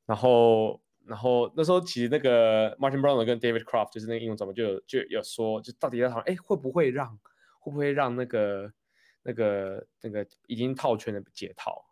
[0.07, 7.19] 然后然后那时候其实那个 Martin Brown 跟 David Croft 就是那个英文怎么就就有说，就到底要讨论哎会不会让
[7.61, 8.73] 会不会让那个
[9.23, 11.85] 那个那个已经套圈的解套？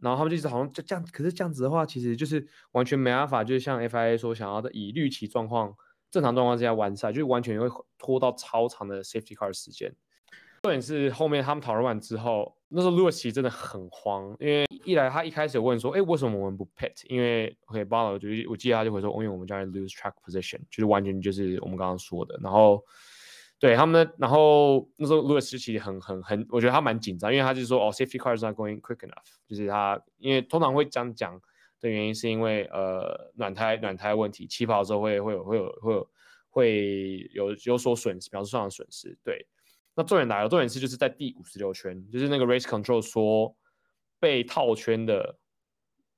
[0.00, 5.74] 然后他们就一直好像就这样，可是这样子的话，其实就是完全没办法，就是像 FIA 说想要的以绿旗状况、
[6.10, 7.68] 正常状况之下完赛，就是完全会
[7.98, 9.92] 拖到超长的 Safety Car 时间。
[10.62, 17.04] 重点是后面他们讨论完之后，那时候 Lewis 其实真的很慌，因为一来他一开始问说，哎，为什么我们不 Pit？
[17.08, 22.84] 因为 OK，巴尔就我记得他就会说，因为我们将来 lose track position，就是完全就是我们刚刚说的，然后。
[23.60, 31.36] 对他们，然后那时候 Lewis 其实很很很，我觉得他蛮紧张，因为他就说哦，safety car is not going quick enough，就是他因为通常会这样讲
[31.80, 36.08] 的原因是因为呃暖胎暖胎问题，起跑的时候会会有会有会有
[36.50, 39.18] 会有有所损失，表示上的损失。
[39.24, 39.44] 对，
[39.98, 43.52] 那重点来了，重点是就是在第五十六圈，就是那个 race control 说
[44.20, 45.36] 被套圈的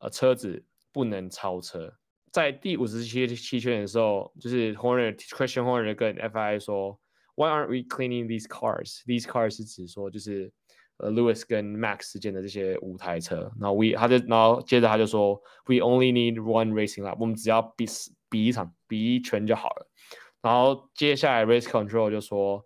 [0.01, 0.63] 呃车子
[0.93, 1.91] 不能超车，
[2.31, 7.01] 在第五十七七圈的时候，就是 Horner Christian Horner 跟 FIA 说。
[7.37, 9.03] Why aren't we cleaning these cars?
[9.07, 10.53] These cars 是指说就是
[10.99, 13.51] 呃 Lewis 跟 Max 之间的这些五台车。
[13.59, 17.87] 然后 we 他就然后接着他就说 We only need one racing lap，我们只要比
[18.29, 19.89] 比一场比一圈就好了。
[20.43, 22.63] 然后接下来 Race Control 就说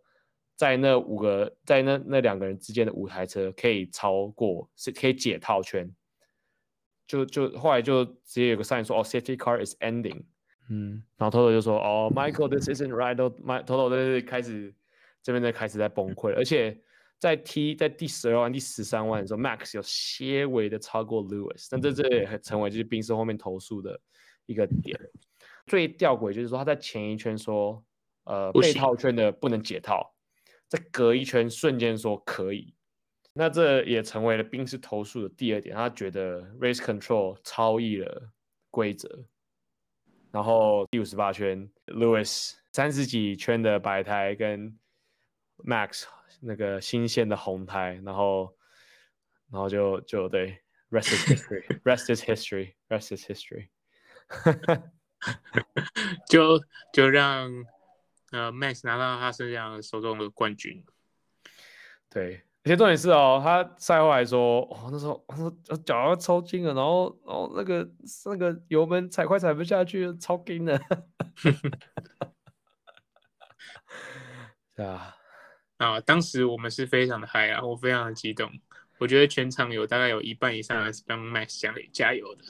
[0.56, 5.90] 在那五个在那那两个人之间的五台车可以超过是可以解套圈。
[7.06, 10.22] 就就后来就直接有个 sign 说哦 Safety car is ending。
[10.70, 14.74] 嗯，然后 Toto 就说：“哦，Michael，this isn't right。”都 Toto 在开始
[15.22, 16.80] 这边在开始在崩溃，而且
[17.18, 24.00] 在 T 在第十二弯、第十三弯的时候，Max 有些微的超过 Lewis，但这这也成为就是宾士后面投诉的
[24.46, 24.98] 一个点。
[25.66, 27.84] 最吊诡就是说他在前一圈说，
[28.24, 30.13] 呃，被套圈的不能解套，
[30.74, 32.74] 在隔一圈瞬间说可以，
[33.32, 38.32] 那这也成为了宾士投诉的第二点，他觉得 Race Control 超越了
[38.70, 39.24] 规则。
[40.32, 44.76] 然后第五十八圈，Lewis 三十几圈的白胎跟
[45.58, 46.06] Max
[46.40, 48.52] 那个新鲜的红胎，然后
[49.52, 50.58] 然后就就对
[50.90, 53.68] ，rest is history，rest is history，rest is history，
[56.28, 56.58] 就
[56.92, 57.48] 就让
[58.34, 60.84] 呃 Max 拿到他身上手中的冠军，
[62.10, 62.42] 对。
[62.66, 67.86] 而且重点是哦，他赛后还说，哦，那时候我说脚要抽筋了，然后然后那个
[68.24, 70.80] 那个油门踩快踩不下去，超筋的。
[74.74, 75.14] 对 啊，
[75.76, 78.50] 啊，当时我们是非常的嗨啊，我非常的激动，
[78.98, 82.44] 我觉得全场有大概有一半以上是帮 Max 加加油的。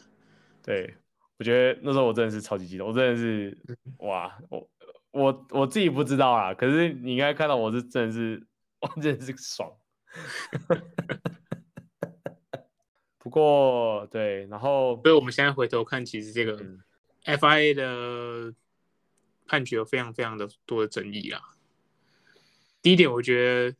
[0.62, 0.94] 对，
[1.38, 3.58] 我觉得那时候我真的是超级激动，我真的是
[3.98, 4.70] 哇，我
[5.14, 8.44] 我我自己不知道啊，可是你应该看到我是真的是，
[8.80, 9.72] 我真的是爽。
[13.18, 16.58] 不过，对，然后，所以我们现在回头看，其实这个
[17.24, 18.52] FIA 的
[19.46, 21.40] 判决有非常非常的多的争议啊。
[22.82, 23.76] 第一点，我觉得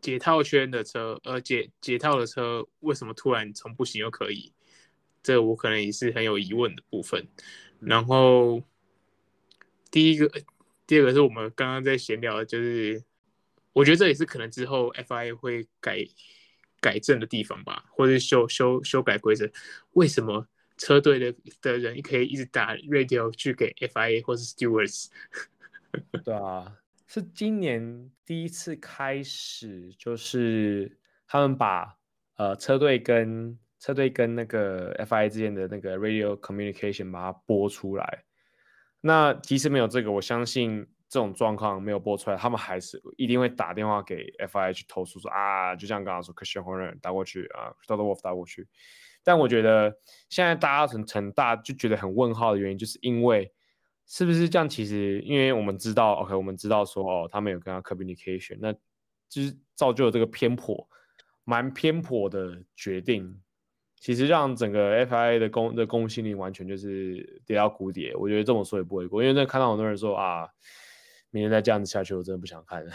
[0.00, 4.52] 解套圈的车，呃，解解套的车为什么突然从不行又可以？
[5.22, 7.28] 这个我可能也是很有疑问的部分。
[7.78, 8.60] 然后，
[9.90, 10.28] 第一个，
[10.88, 13.00] 第二个是我们刚刚在闲聊的，就是。
[13.74, 16.04] 我觉得这也是可能之后 FIA 会改
[16.80, 19.48] 改正的地方吧，或者修修修改规则。
[19.92, 20.44] 为什么
[20.76, 25.10] 车队的的人可以一直打 radio 去给 FIA 或是 stewards？
[26.24, 30.98] 对啊，是今年第一次开始，就是
[31.28, 31.96] 他们把
[32.36, 38.24] 呃车队跟车队跟那个 FIA 之间的那个 radio communication 把它播出来。
[39.00, 40.86] 那即使没有这个，我相信。
[41.10, 48.68] 这种状况没有播出来，他们还是一定会打电话给 FI 去投诉说啊，就像刚刚说，Christian Horner 打过去啊，Toto Wolff 打过去。
[49.24, 49.90] 但我觉得
[50.28, 53.50] 现在大家很很大就觉得很问号的原因，就是因为
[54.06, 54.68] 是不是这样？
[54.68, 58.70] 其实因为我们知道，OK，我们知道说哦，他们有跟他 communication，那
[59.30, 60.86] 就是造就了这个偏颇、
[61.44, 63.40] 蛮偏颇的决定。
[64.00, 68.12] 其实让整个 FIA 的公的公信力完全就是跌到谷底。
[68.14, 70.48] 我觉得这么说也不为过，因为那看到很多人说啊。
[71.30, 72.92] 明天再这样子下去，我真的不想看了，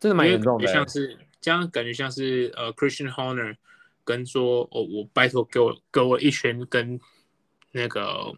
[0.00, 0.66] 真的蛮严重的。
[0.66, 3.56] 像是这样，感觉像是呃，Christian Horner
[4.04, 6.98] 跟说，哦，我拜托给我给我一圈跟
[7.72, 8.34] 那个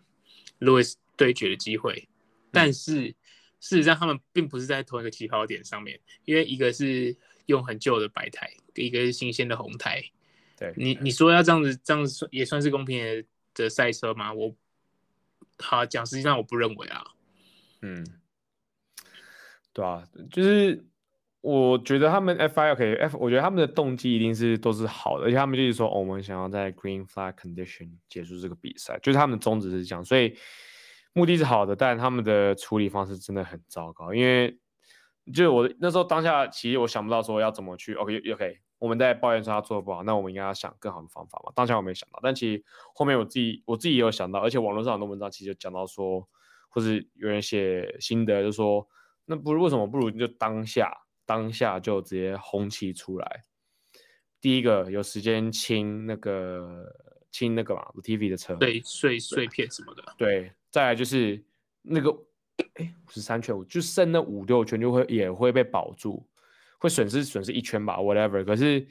[0.58, 2.08] Lewis 对决的机会，
[2.50, 3.14] 但是、嗯、
[3.60, 10.02] 事实上他们并不是在同一个起跑点上面，因为一个是用很旧的白台，一个是新鲜的红胎。
[10.62, 14.32] 对你，你说要这样子，这样子也算是公平的的赛车吗？
[14.32, 14.54] 我
[15.58, 17.04] 好讲，实际上我不认为啊。
[17.80, 18.06] 嗯。
[19.74, 20.84] 对啊，就是
[21.40, 30.36] 我觉得他们 FIA 可以 F，我觉得他们的动机一定是都是好的，而且他们就是说，哦，我们想要在 Green Flag Condition 结束这个比赛，就是他们的宗旨是这样，所以
[31.14, 34.58] 目的是好的，但他们的处理方式真的很糟糕，因为
[35.32, 41.52] 就是我那时候当下其实我想不到说要怎么去 OK OK，我们在抱怨说他做的不好，那我们应该要想更好的方法嘛。
[41.54, 46.28] 当下我没想到，但其实后面我自己我自己也有想到，而且网络上很多文章其实就讲到说，
[46.68, 48.84] 或是有人写心得就说。
[49.24, 50.92] 那不如为什么不如就当下
[51.24, 53.44] 当下就直接红旗出来？
[54.40, 56.92] 第一个有时间清那个
[57.30, 60.02] 清那个嘛，Latifi 的车，对，碎碎片什么的。
[60.18, 61.40] 对，再来就是
[61.82, 62.10] 那个
[62.74, 66.28] 哎，五十三圈五，就剩那五六圈就会也会被保住，
[66.82, 68.44] 会损失损失一圈吧，whatever。
[68.44, 68.86] 可是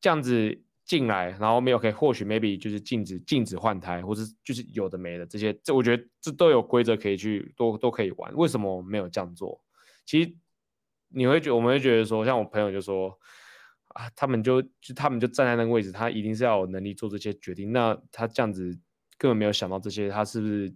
[0.00, 0.62] 这样子。
[0.82, 8.34] 进来，然后没有可以，或许 maybe 就是禁止禁止换胎，或者就是有的没的这些，这我觉得这都有规则可以去都都可以玩。
[8.34, 9.62] 为什么没有这样做？
[10.04, 10.34] 其实
[11.06, 13.16] 你会觉我们会觉得说，像我朋友就说
[13.94, 17.70] 啊，他们就就他们就站在那个位置，他一定是要有能力做这些决定。
[17.70, 18.76] 那他这样子
[19.16, 20.74] 根本没有想到这些，他是不是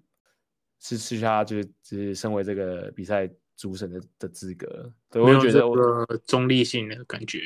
[0.78, 4.92] 是失去他就是只是身为这个比赛主审的的资格？
[5.10, 7.40] 对，我觉得我中立性的感觉。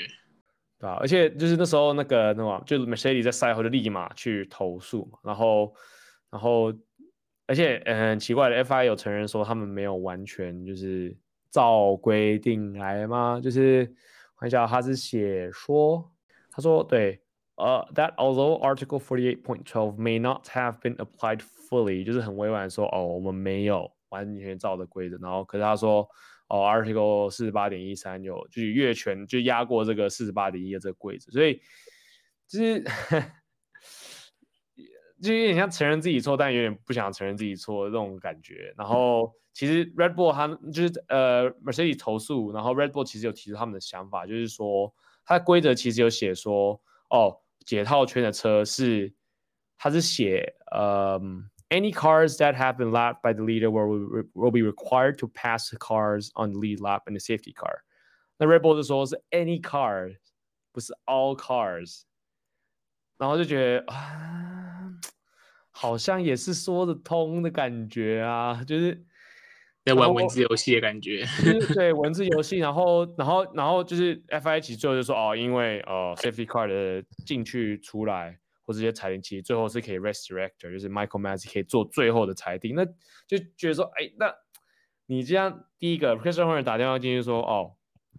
[0.78, 5.74] 对啊，而且就是那时候那个那么，就是 Mercedes 在赛后就立马去投诉嘛，然后，
[6.30, 6.72] 然后，
[7.46, 11.16] 而且嗯，很奇怪的，FIA 有承认说他们没有完全就是
[11.50, 13.40] 照规定来吗？
[13.42, 13.92] 就是
[14.38, 16.08] 看一下，他是写说，
[16.52, 17.20] 他说对，
[17.56, 26.08] 呃、uh,，that although Article forty eight point twelve may not have been applied fully，就是很委婉说，哦，我们没有完全照的规则，然后可是他说。
[26.50, 31.60] 哦，Article 四十八点一三有就是越权就压过这个四十八点一的这个规则，所以
[32.46, 32.82] 就是
[35.20, 38.72] 就有点像承认自己错，但有点不想承认自己错的这种感觉。
[38.78, 44.90] 然后 其实 Red Bull 他就是呃 Mercedes 投诉，然后 Red Bull 其实有提出他们的想法，就是说
[45.26, 49.12] 它的规则其实有写说，哦，解套圈的车是
[49.76, 51.20] 它是写呃。
[51.69, 55.77] Any cars that have been lapped by the leader will will be required to pass the
[55.77, 57.79] cars on the lead lap in the safety car。
[58.37, 60.17] 那 Red Bull 就说是 any car，
[60.71, 62.03] 不是 all cars。
[63.17, 64.91] 然后就觉得啊，
[65.71, 69.03] 好像也是说得通的感觉啊，就是
[69.83, 71.25] 在玩文字游戏的感觉。
[71.73, 78.37] 对，文字游戏，然后然后然后就是 FIA 最后就说哦，因为呃 safety car 的进去出来。
[78.68, 82.74] 或这些裁定，其实最后是可以 race director，就是 Michael Mas 可以做最后的裁定。
[82.76, 82.84] 那
[83.26, 84.30] 就觉得说，哎，那
[85.06, 87.76] 你这样第一个 Christian Horner 打电话进去说，哦，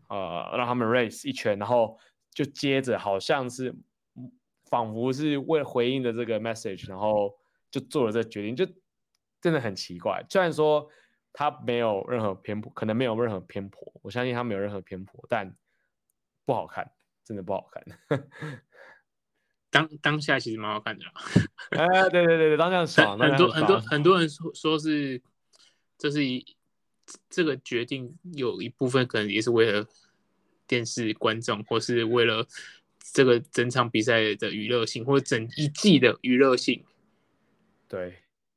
[0.10, 2.00] 呃，让他们 race 一圈，然后
[2.32, 3.76] 就接着好像是
[4.66, 7.38] 仿佛是为了回应的这个 message，然后
[7.70, 8.66] 就做了这个决定，就
[9.40, 10.26] 真的很奇怪。
[10.28, 10.90] 虽然说
[11.32, 15.56] 他没有任何偏颇，可能没有任何偏颇，我相信他没有任何偏颇，但
[16.44, 16.92] 不好看，
[17.24, 18.28] 真的不好看。
[19.72, 21.06] 当当下其实蛮好看的，
[21.78, 23.18] 哎，对对对对，当下爽。
[23.18, 25.22] 很多很多很多人说说是，
[25.98, 26.46] 这是一
[27.30, 29.86] 这个决定有一部分可能也是为了
[30.68, 32.46] 电视观众，或是为了
[33.14, 36.84] 这个整场比赛的娱乐性，或者整一季的娱乐性。
[37.88, 38.16] 对，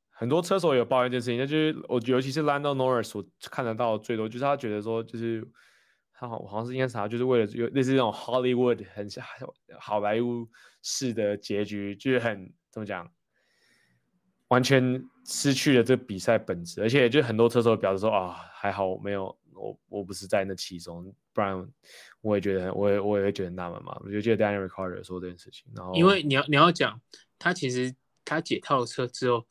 [0.09, 5.47] 很多车手有抱怨这件事情，那就是我尤其是 Lando Norris 我看得到最多，就是他觉得说就是。
[6.15, 9.25] 他好，好像是应该啥，就是为了有类似这种 Hollywood 很像
[9.79, 10.47] 好莱坞
[10.83, 13.11] 式的结局，就是很怎么讲，
[14.49, 21.67] 完全失去了这比赛本质，而且就很多车手表示说啊，还好我没有我，我不是在那其中，不然
[22.21, 23.99] 我也觉得，我也我也会觉得纳闷嘛。
[24.03, 27.01] 我就记得 Daniel Ricciardo 说这件事情，然后因为你要你要讲，
[27.39, 29.47] 他其实他解套车之后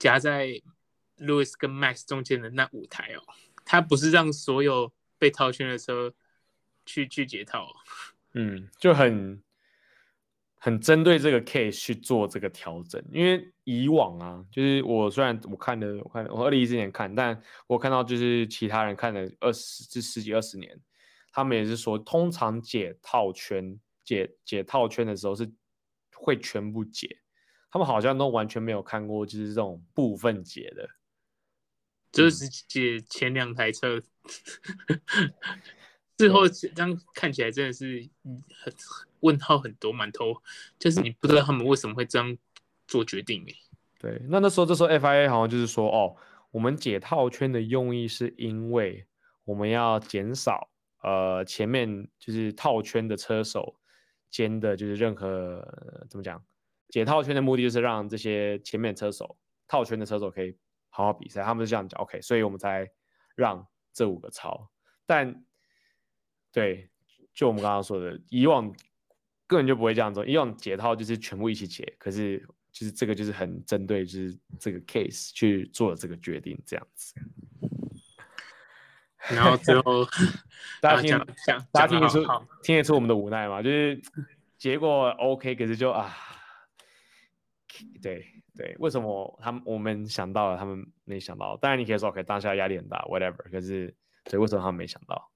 [0.00, 0.48] 夹在
[1.18, 3.22] Lewis 跟 Max 中间的那五台哦，
[3.64, 4.92] 他不是让所有。
[5.16, 6.12] 被套圈的车
[6.84, 7.68] 去去解套，
[8.32, 9.42] 嗯，就很
[10.64, 12.98] 很针对这个 case 去做这个调整。
[13.12, 20.80] 因为以往啊，就是我虽然我看的，我看我二零一四年看，但我看到就是其他人看了二十至十几二十年，
[21.32, 25.52] 他们也是说，通常解套圈解解套圈的时候是
[26.14, 27.14] 会全部解，
[27.70, 30.88] 他们好像都完全没有看过就是这种部分解的。
[32.10, 34.00] 就是解前两台车，
[36.16, 38.08] 最后这样看起来真的是
[38.62, 38.72] 很
[39.24, 40.40] 问号很多，满头
[40.78, 42.36] 就是你不知道他们为什么会这样
[42.86, 43.54] 做决定诶。
[43.98, 46.16] 对，那那时候这时候 FIA 好像就是说，哦，
[46.50, 49.06] 我们解套圈的用意是因为
[49.44, 50.70] 我们要减少
[51.02, 53.74] 呃前面就是套圈的车手
[54.30, 55.66] 间的，就是任何、
[56.08, 56.44] 怎么讲，
[56.88, 60.56] 解套圈的目的就是让这些前面车手套圈的车手可以。
[60.96, 62.88] 好好比赛，他们是这样讲，OK，所以我们才
[63.34, 64.70] 让这五个超。
[65.04, 65.44] 但
[66.52, 66.88] 对，
[67.34, 68.72] 就我们刚刚说的，以往
[69.46, 72.38] 根本就不会这样做，以往解套就是全部一起解，可是
[72.72, 77.14] 就是这个就是很针对就是这个 case 去做了这个决定这样子。
[79.30, 80.04] 然后最后
[80.82, 81.26] 大家听，
[81.72, 82.22] 大家听得出
[82.62, 83.62] 听得出我们的无奈吗？
[83.62, 84.00] 就是
[84.58, 86.14] 结果 OK，可是就啊，
[88.02, 88.26] 对
[88.56, 91.56] 对，为什么他们我们想到了，他们没想到？
[91.56, 93.50] 当然你可以说 OK，当下压力很大，whatever。
[93.50, 93.94] 可是
[94.26, 95.30] 所以为什么他们没想到？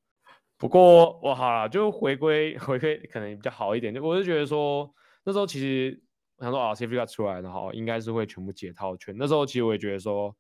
[0.59, 3.95] 不过我好了，就回归 回归可能比较好一点。
[3.95, 4.93] 就我就觉得说
[5.25, 5.99] 那时候其实
[6.37, 9.15] 我想说啊，Safety Cut 出来，然后应该是会全部解套圈。
[9.17, 10.37] 那时候其实我也觉得说。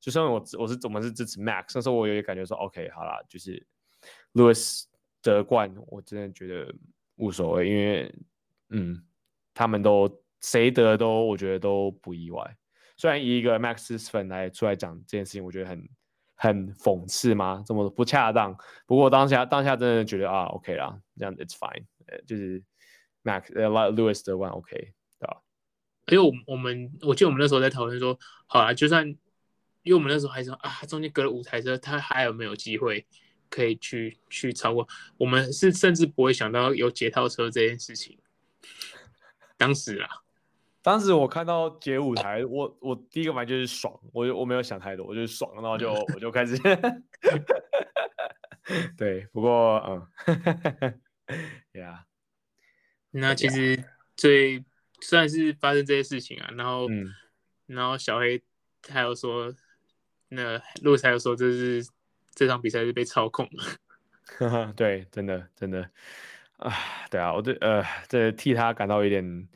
[0.00, 3.66] 就算我我是怎么是支持 Max，那时候我有感觉说，OK，好啦，就是
[4.32, 4.84] Lewis
[5.20, 6.72] 得冠，我真的觉得
[7.16, 8.14] 无所谓，因为
[8.68, 9.04] 嗯，
[9.52, 10.08] 他们都
[10.40, 12.56] 谁得都我觉得都不意外。
[12.96, 15.84] 虽然以一个 Max 粉来出来讲这件事情，我觉得很
[16.38, 18.56] 很讽刺吗，这么不恰当。
[18.86, 21.84] 不过当下当下真的觉得啊，OK 啦，这样 It's fine，
[22.26, 22.62] 就是
[23.22, 25.42] Max 呃 Lewis 的 one OK 对吧？
[26.06, 29.14] 因为我我们我记得我们那时候在讨论说，好啦，就算。
[29.84, 33.06] 因为我们那时候还说啊，中间隔了五台车，他还有没有机会
[33.48, 34.86] 可以去去超过？
[35.16, 38.18] 我们是甚至不会想到有解套车这件事情。
[39.56, 40.10] 当时啊，
[40.88, 46.56] 当时我看到街舞台，我我第一个反应就是爽，我我没有想太多，我就是爽，然后就我就开始。
[48.96, 50.08] 对，不过嗯，
[51.74, 52.04] Yeah，
[53.12, 53.84] 那其实
[54.16, 54.64] 最
[55.02, 57.12] 算是发生这些事情啊，然后、嗯、
[57.66, 58.42] 然后小黑
[58.80, 59.54] 他又说。
[60.30, 61.82] 那路才又说，这是
[62.34, 64.72] 这场比赛是被操控了。
[64.76, 65.90] 对，真的真的
[66.58, 66.70] 啊，
[67.10, 69.48] 对啊，我对呃，这替他感到有点，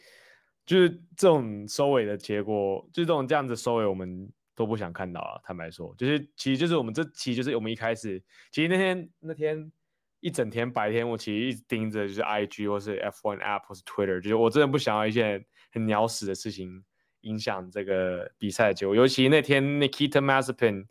[0.64, 5.40] 就是这种收尾的结果，就是这种这样子收尾，我们都不想看到啊。
[5.44, 9.72] 坦白说，就是其实就是我们这期就是我们一开始，其实那天那天
[10.20, 16.84] 一整天白天，我其实一直盯着就是 IG 或是 F one App 或是 Twitter，就是我真的不想要一件很鸟屎的事情。
[17.22, 20.88] 影响这个比赛的结果，尤其那天 Nikita Mazepin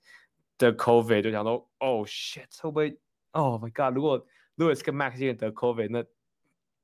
[0.57, 2.97] 的 COVID 就想说，Oh shit，会不会
[3.31, 6.05] ？Oh my god，如果 Lewis 跟 Max 也得 COVID，那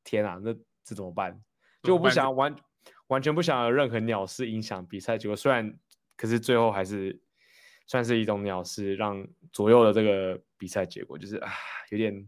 [0.04, 1.42] 天啊，那这怎么办？
[1.82, 2.54] 就我不想完
[3.08, 5.78] 完全不想有任何鸟事影响比赛结果，虽然
[6.16, 7.20] 可是最后还是
[7.86, 11.52] 算是一种鸟事，让左右的这个比赛结果就是啊，
[11.90, 12.28] 有点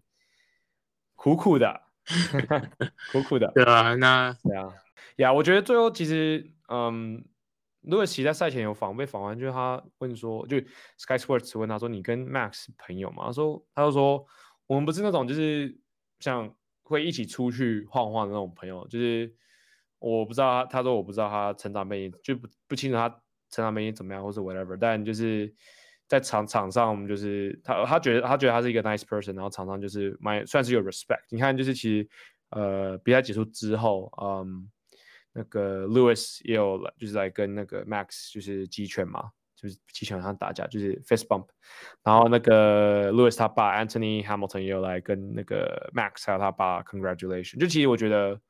[1.15, 1.81] 苦苦的，
[3.11, 3.51] 苦苦的。
[3.55, 4.73] 对啊，那对啊，
[5.17, 6.51] 呀，我觉得最后其实。
[6.71, 7.25] 嗯，
[7.81, 10.59] 如果其在赛前有访被访问，就是他问说，就
[10.99, 14.23] Sky Sports 问他说：“你跟 Max 朋友吗？”他说：“他就说
[14.67, 15.75] 我们不是那种就是
[16.19, 19.33] 像会一起出去晃晃的那种朋友，就是
[19.99, 23.09] 我不知道他，他说我不知道他成长背景，就不不清楚他
[23.49, 24.77] 成长背景怎么样，或是 whatever。
[24.79, 25.53] 但就是
[26.07, 31.25] 在场场上，我们就是他他觉得他觉得他是一个 nice person，然后场上就是蛮算是有 respect。
[31.29, 32.09] 你看，就是其实
[32.49, 34.69] 呃比赛结束之后，嗯。”
[35.31, 41.45] 那个 Lewis 也有，就是来跟那个 Max 就是击拳嘛，就是击拳上打架，就是 fist bump。
[42.03, 47.59] 然后那个 Lewis 他爸 Anthony Hamilton 也有来跟那个 Max 还有他爸 congratulation。
[47.59, 48.41] 就其实我觉得，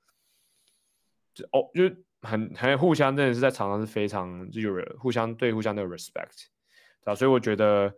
[1.51, 6.45] 哦，就是很很互相，真的是在场上是非常就有互相对互相都有 respect，
[7.03, 7.93] 啊，所以我觉得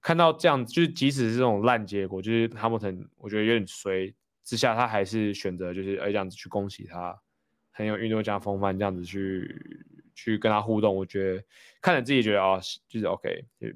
[0.00, 7.18] 看到这样，就是即使是这种烂结果，就是 Hamilton 我觉得有点衰之下，他还是选择就是哎这样子去恭喜他。
[7.76, 9.84] 很有运动家风范，这样子去
[10.14, 11.44] 去跟他互动，我觉得
[11.82, 13.66] 看着自己觉得啊、哦，就是 OK，就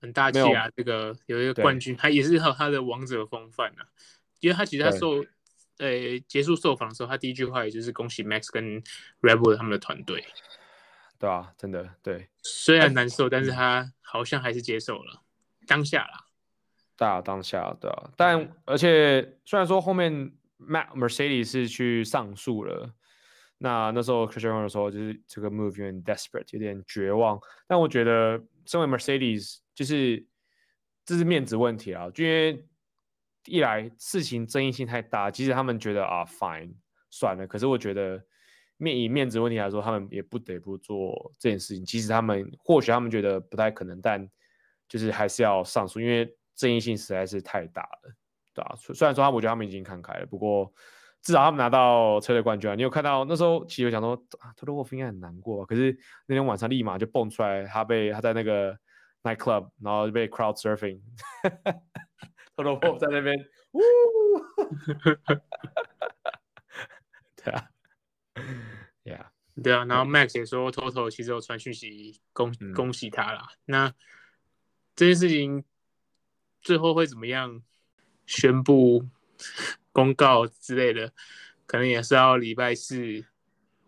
[0.00, 0.68] 很大气啊。
[0.74, 3.86] 这个有一个冠军，他也是有他的王者风范啊。
[4.40, 5.24] 因为他其实他受
[5.80, 8.80] 呃结束受访的时候，他第一句话也就是恭喜 Max 跟
[9.20, 10.24] Red Bull 他们的团队。
[11.18, 12.28] 对啊，真的对。
[12.42, 15.22] 虽然难受，但是他好像还是接受了
[15.66, 16.26] 当下啦。
[16.96, 22.94] 大当下对啊，但而且虽然说后面 Max Mercedes 是去上诉了。
[23.62, 27.38] 那那时候 Christian 说，就是这个 move 有点 desperate，有点绝望。
[27.66, 30.24] 但我觉得，身为 Mercedes，就是
[31.04, 32.10] 这是面子问题啊。
[32.16, 32.66] 因为
[33.46, 36.74] 一来事情争议性太大，即使他们觉得啊 fine
[37.10, 38.22] 算了，可是我觉得
[38.76, 41.84] 面以面子问题来说，他们也不得不做这件事情。
[41.84, 44.28] 即使他们或许他们觉得不太可能，但
[44.88, 48.14] 就是还是要上诉，因为争议性实在是太大了，
[48.54, 48.74] 对吧？
[48.76, 50.72] 虽然说他，我觉得他们已经看开了，不过。
[51.22, 52.74] 至少他们拿到车队冠军啊！
[52.74, 55.66] 你有看到那时候，其实想说啊，托洛沃夫应该很难过吧？
[55.66, 55.94] 可是
[56.26, 58.72] 那天晚上立马就蹦出来，他被他在那个
[59.22, 60.98] night club，然后就被 crowd surfing，
[62.62, 63.36] 托托沃夫在那边，
[63.72, 63.80] 呜，
[67.36, 67.70] 对啊
[69.04, 69.26] ，Yeah，
[69.62, 73.48] 对啊，然后 Max 也说，偷偷其实有传讯息恭恭喜他啦。
[73.50, 73.94] 嗯、那
[74.94, 75.64] 这件事情
[76.60, 77.62] 最后会怎么样
[78.26, 79.08] 宣布
[79.92, 81.12] 公告之类的，
[81.66, 83.24] 可能也是要礼拜四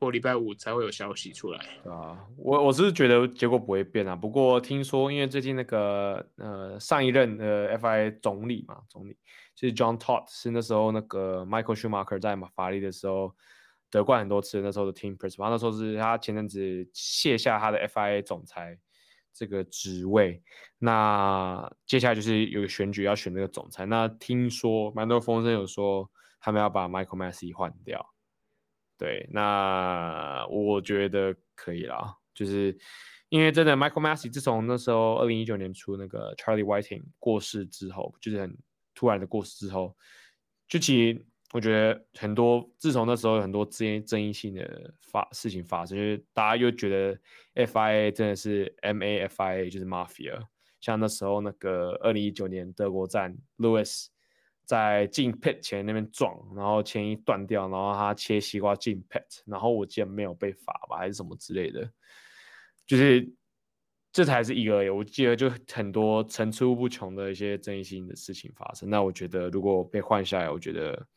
[0.02, 1.60] 或礼拜五才会有消息出来。
[1.84, 4.16] 啊，我我是觉得结果不会变啊。
[4.16, 9.16] 不过听说，因为最近那个呃上一任的 FIA 总理嘛，总理
[9.54, 13.32] 就是 John Todd，是那时候那个 Michael Schumacher 在法拉利的时候
[13.90, 18.76] 得冠很多次，那时候的 Team Principal，那时候是他前阵子卸下他的 FIA 总裁。
[19.34, 20.42] 这个职位，
[20.76, 23.86] 那接下来就是有选举要选那个总裁。
[23.86, 26.06] 那听说蛮多风声有说
[26.38, 28.06] 他们要把 Michael Masi 换掉。
[29.02, 32.78] 对，那我觉得可以啦，就是
[33.30, 38.56] 因为真的 Michael Massey 自从那时候二零一九年初那个 Charlie Whiting 过世之后，就是很
[38.94, 39.96] 突然的过世之后，
[40.68, 41.26] 就其实。
[41.54, 50.40] 我觉得很多，自从那时候有很多争议争议性的发事情发生，就是大家又觉得 FIA 真的是 MAFIA 就是 Mafia，
[50.80, 54.06] 像那时候那个二零一九年德国站，Lewis
[54.76, 61.90] 在进 pit 前那边撞，然后前翼断掉，然后他切西瓜进 pit，然后我记得没有被罚吧，还是什么之类的，
[62.86, 63.32] 就是。
[64.14, 68.90] 这才是一个，我记得就很多层出不穷的一些争议性的事情发生。
[68.90, 71.08] 那我觉得如果被换下来，我觉得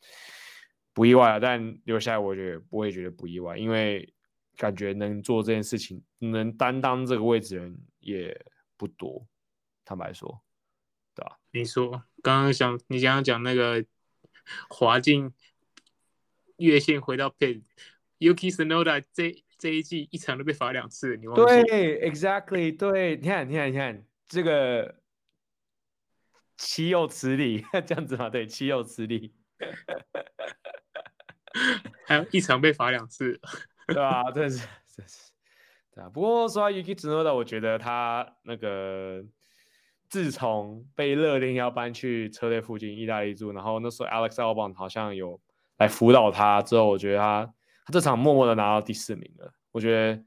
[0.94, 1.38] 不意外啊。
[1.38, 4.10] 但留下来，我觉得不会觉得不意外，因为
[4.56, 8.46] 感觉能做这件事情、能担当这个位置的人也
[8.78, 9.28] 不多。
[9.84, 10.42] 坦白说，
[11.14, 11.38] 对吧？
[11.52, 12.02] 你说
[12.34, 13.84] 刚刚想你刚刚讲那个
[14.68, 15.32] 滑进
[16.56, 19.44] 越线回到 pit，Yuki Tsunoda 这。
[19.58, 21.42] 这一季一场都被罚两次，你忘记？
[21.64, 24.96] 对，exactly，对，你看，你看，你看，这个
[26.58, 27.64] 岂有此理？
[27.86, 28.28] 这样子嘛？
[28.28, 29.32] 对，岂有此理？
[32.04, 33.40] 还有一场被罚两次，
[33.88, 34.30] 对吧？
[34.30, 35.30] 真是，真是，
[35.94, 36.10] 对啊。
[36.10, 39.24] 不过说到 Yuki Tsunoda，我觉得他那个
[40.08, 45.40] 自从被勒令要搬去车队附近意大利住，然后那时候 Alex Albon 好像有
[45.78, 47.52] 来辅导他，之后我觉得他。
[47.88, 50.24] 他这场默默的拿到第四名了，我觉得，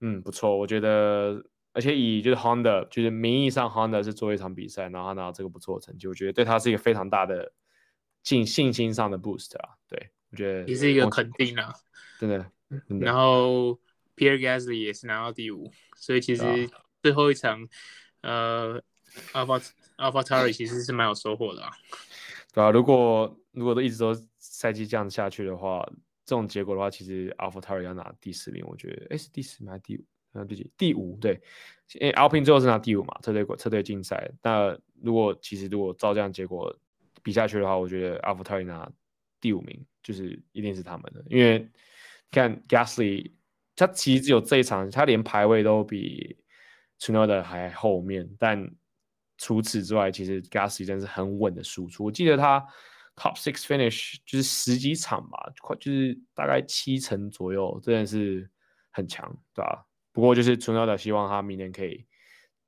[0.00, 0.56] 嗯，不错。
[0.56, 1.44] 我觉得，
[1.74, 7.52] 而且以就是 Honda，就是名义上 Honda 是做一场比赛，然后他拿到这个不错的成绩，我觉得对他是一个非常大的
[8.22, 9.74] 信信心上的 boost 啊。
[9.86, 11.70] 对，我觉得也是一个肯定啊，
[12.18, 12.50] 真的。
[12.88, 13.78] 真的然后
[14.16, 16.42] Pierre Gasly 也是拿到第五，所以其实
[17.02, 17.62] 最后一场，
[18.22, 18.30] 啊、
[18.72, 18.82] 呃
[19.32, 21.70] ，Alpha Alpha t a r i 其实是蛮有收获的啊。
[22.52, 25.88] 对啊，如果如果都一直都赛季这样下去的话。
[26.28, 30.04] 这种结果的话，其实 Alpha t a r i 要拿第四名，我觉得，哎，是第四名还是第五？
[30.32, 30.72] 嗯，第几？
[30.76, 31.40] 第五，对，
[32.00, 34.28] 因为 Alpine 最后是拿第五嘛，车队车队竞赛。
[34.42, 36.76] 那如果其实如果照这样结果
[37.22, 38.90] 比下去的话，我觉得 Alpha t a r i 拿
[39.40, 41.70] 第五名就是一定是他们的，因为
[42.32, 43.30] 看 Gasly，
[43.76, 46.36] 他其实只有这一场，他连排位都比
[46.98, 48.68] Tsunoda 还后面，但
[49.38, 52.04] 除此之外，其实 Gasly 真是很稳的输出。
[52.04, 52.64] 我记得他。
[53.18, 58.46] Top six finish 就是十几场吧，快就是大概七成左右，真的是
[58.90, 62.04] 很强，对吧、不过就是纯要的希望他明年可以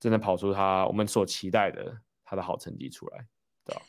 [0.00, 3.26] 真的跑出他我们所期待的他的好成绩出来，
[3.66, 3.82] 对吧、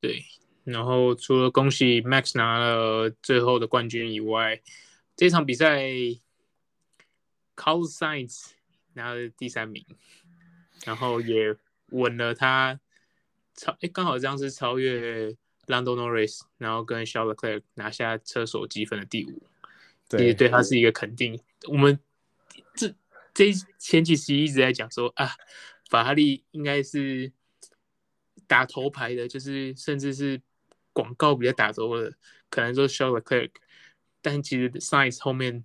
[0.00, 0.24] 对。
[0.64, 4.62] 然后除了恭喜 Max 拿了最后的冠军以外，
[5.14, 5.82] 这场比赛
[7.54, 8.52] Carlos Sainz
[8.94, 9.84] 拿了第三名，
[10.86, 11.54] 然后也
[11.90, 12.78] 稳了他
[13.54, 15.36] 超哎，刚好这样是超越。
[15.68, 19.42] Lando Norris，然后跟 Charles Leclerc 拿下车手积分的第五，
[20.08, 21.38] 对，也对他是一个肯定。
[21.66, 22.00] 我们
[22.74, 22.94] 这
[23.34, 25.28] 这前几期一直在讲说啊，
[25.90, 27.30] 法拉利应该是
[28.46, 30.40] 打头牌的，就是甚至是
[30.94, 32.14] 广告比较打头的，
[32.48, 33.50] 可能说 Charles Leclerc，
[34.22, 35.62] 但其实 Sainz 后面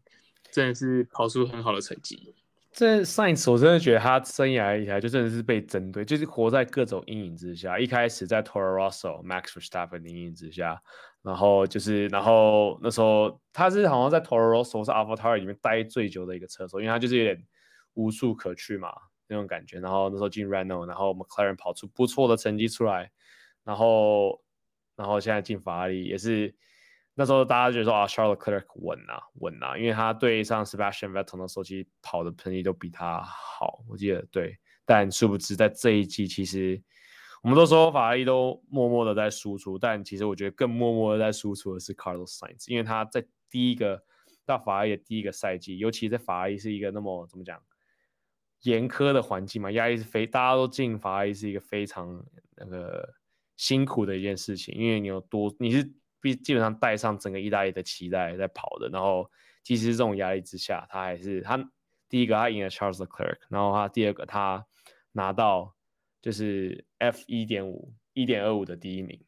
[0.51, 2.35] 真的是跑出很好的成绩。
[2.73, 7.77] 这上一次我真的觉得他生涯以来就真的是被针对，就是活在各种阴影之下。
[7.77, 10.81] 一开始在 Toro Rosso、Max Verstappen 的阴影之下，
[11.21, 17.37] 然后就是，然后那时候他是好像在 Toro Rosso 是 AlphaTauri 里面待最久的一个车手，因为他就是有点
[17.93, 18.91] 无处可去嘛
[19.27, 19.79] 那种感觉。
[19.79, 23.11] 然后那时候进 Renault，然后 McLaren 跑出不错的成绩出来，
[23.63, 24.41] 然后，
[24.95, 26.55] 然后现在进法拉利也是。
[27.15, 34.57] 那时候大家觉得说啊，Charles Leclerc 稳啊稳啊，因为他对上 Sebastian Vettel 的时候，其实跑的成绩都比他好，我记得对。
[34.83, 36.81] 但殊不知在这一季，其实
[37.43, 44.03] 我们都说法拉利都默默的在输出，但其实我觉得更默默的在输出的是 Carlos Sainz，因为他在第一个
[44.43, 47.61] 到法拉利的第一个赛季，尤其在法拉利是一个那么怎么讲
[48.63, 53.13] 严苛的环境嘛，压力是非大家都进法拉利是一个非常那个
[53.55, 55.93] 辛苦的一件事情，因为你有多你是。
[56.23, 59.29] 基基本上带上整个意大利的期待在跑的，然后
[59.61, 61.69] 即使是这种压力之下，他还是他
[62.09, 64.65] 第一个他赢了 Charles l e c l e r k 然后他第二个他
[65.11, 65.75] 拿到
[66.21, 69.19] 就是 F 一点五一点二五的第一名，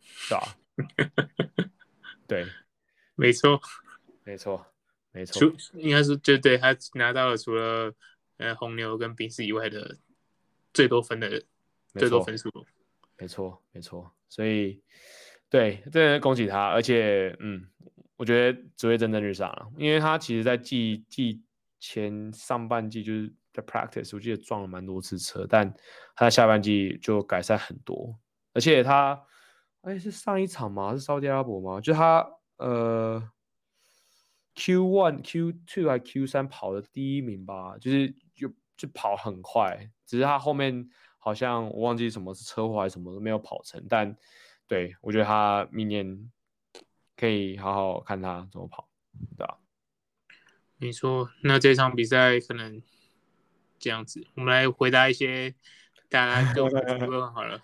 [0.00, 0.56] 是吧？
[2.26, 2.46] 对，
[3.14, 3.60] 没错，
[4.24, 4.66] 没错，
[5.12, 5.52] 没错。
[5.74, 7.94] 应该是就对他拿到了除了
[8.38, 9.98] 呃红牛跟宾士以外的
[10.72, 11.44] 最多分的
[11.94, 12.50] 最多分数。
[13.16, 14.12] 没错，没错。
[14.28, 14.82] 所以
[15.48, 17.66] 对，真的恭喜他，而且嗯，
[18.16, 21.42] 我觉得只会蒸蒸日上，因为他其实在季季
[21.78, 25.70] 前上半季就是在 practice，我记得撞了蛮多次车，但
[26.14, 28.18] 他在下半季就改善很多，
[28.52, 29.22] 而且他。
[29.82, 30.94] 哎，是上一场吗？
[30.94, 31.80] 是沙特阿拉伯吗？
[31.80, 33.22] 就他呃
[34.56, 40.88] ，Q one、Q two 还 Q 三跑的第一名吧，就是就就跑很快，只是他后面
[41.18, 43.80] 好像我忘记什么是车祸还是什么都没有跑成。
[43.88, 44.12] 但
[44.68, 46.30] 对，我觉得他明年
[47.16, 48.88] 可以好好看他怎么跑，
[49.36, 49.58] 对吧？
[50.78, 52.82] 没错，那这场比赛可能
[53.78, 55.54] 这样子，我们来回答一些
[56.08, 56.64] 大家都
[57.08, 57.60] 问好了。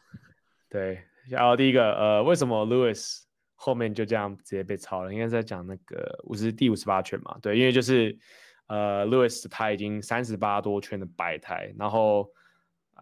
[0.69, 1.03] 对。
[1.29, 3.23] 然后第一个，呃，为什么 Lewis
[3.55, 5.13] 后面就这样直接被超了？
[5.13, 7.39] 应该是在讲那个五十第五十八圈嘛？
[7.41, 8.19] 对，因为就是
[8.67, 12.29] 呃，Lewis 他已经三十八多圈的白胎，然后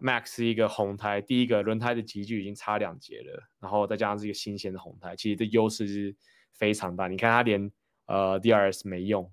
[0.01, 6.15] Max 是一个红胎，第一个轮胎的级距已经差两节了，然后再加上是一个新鲜的红胎，其实这优势是
[6.53, 7.07] 非常大。
[7.07, 7.71] 你看他连
[8.07, 9.31] 呃 DRS 没用，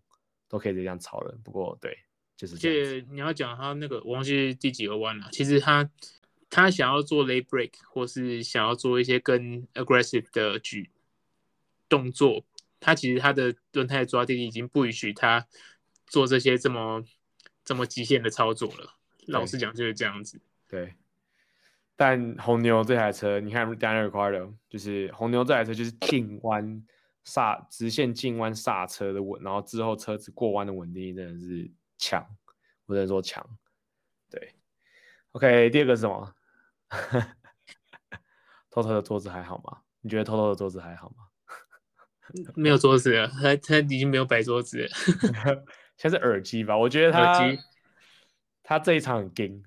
[0.49, 1.39] 都可以这样超了。
[1.43, 1.97] 不过对，
[2.37, 3.07] 就是这样。
[3.11, 5.29] 你要讲他那个，我忘记第几个弯了。
[5.33, 5.91] 其实他。
[6.51, 10.91] 他想要做 late break，或是想要做一些更 aggressive 的举
[11.91, 12.43] 动作，
[12.81, 15.47] 他其实他的轮胎的抓地力已经不允许他
[16.07, 17.05] 做这些这么
[17.67, 18.95] 这么极限的操作了。
[19.27, 20.41] 老实讲就是这样子。
[20.69, 20.95] 对。
[21.97, 26.85] 但红牛这台车，你看 Daniel Ricciardo，就是红牛这台车就是进弯
[27.25, 32.25] 刹直线进弯刹车的稳，然后之后车子过弯的稳定真的是强，
[32.87, 33.45] 不能说强。
[34.31, 34.55] 对。
[35.33, 36.35] OK，第二个是什么？
[38.71, 39.81] 偷偷的桌子还好吗？
[40.01, 41.25] 你觉得偷偷的桌子还好吗？
[42.55, 44.89] 没有桌子了，他他已经没有摆桌子了。
[45.97, 46.77] 现在是耳机吧？
[46.79, 47.61] 我觉得他耳机
[48.63, 49.65] 他这一场很硬，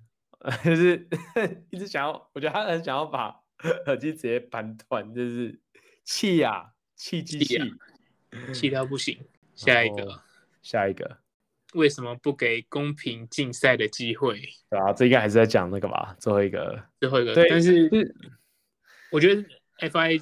[0.64, 1.08] 就是
[1.70, 3.40] 一直想要，我觉得他很想要把
[3.86, 5.60] 耳机直接扳断，就是
[6.04, 7.60] 气呀，气机器，
[8.54, 9.20] 气到不行。
[9.56, 10.22] 下一个，
[10.62, 11.20] 下一个。
[11.74, 14.42] 为什么不给公平竞赛的机会？
[14.70, 17.34] 对啊，这应该还是在讲那个吧，最后一个，最后一个。
[17.34, 17.90] 对，但是
[19.10, 19.44] 我觉得
[19.80, 20.22] FIA，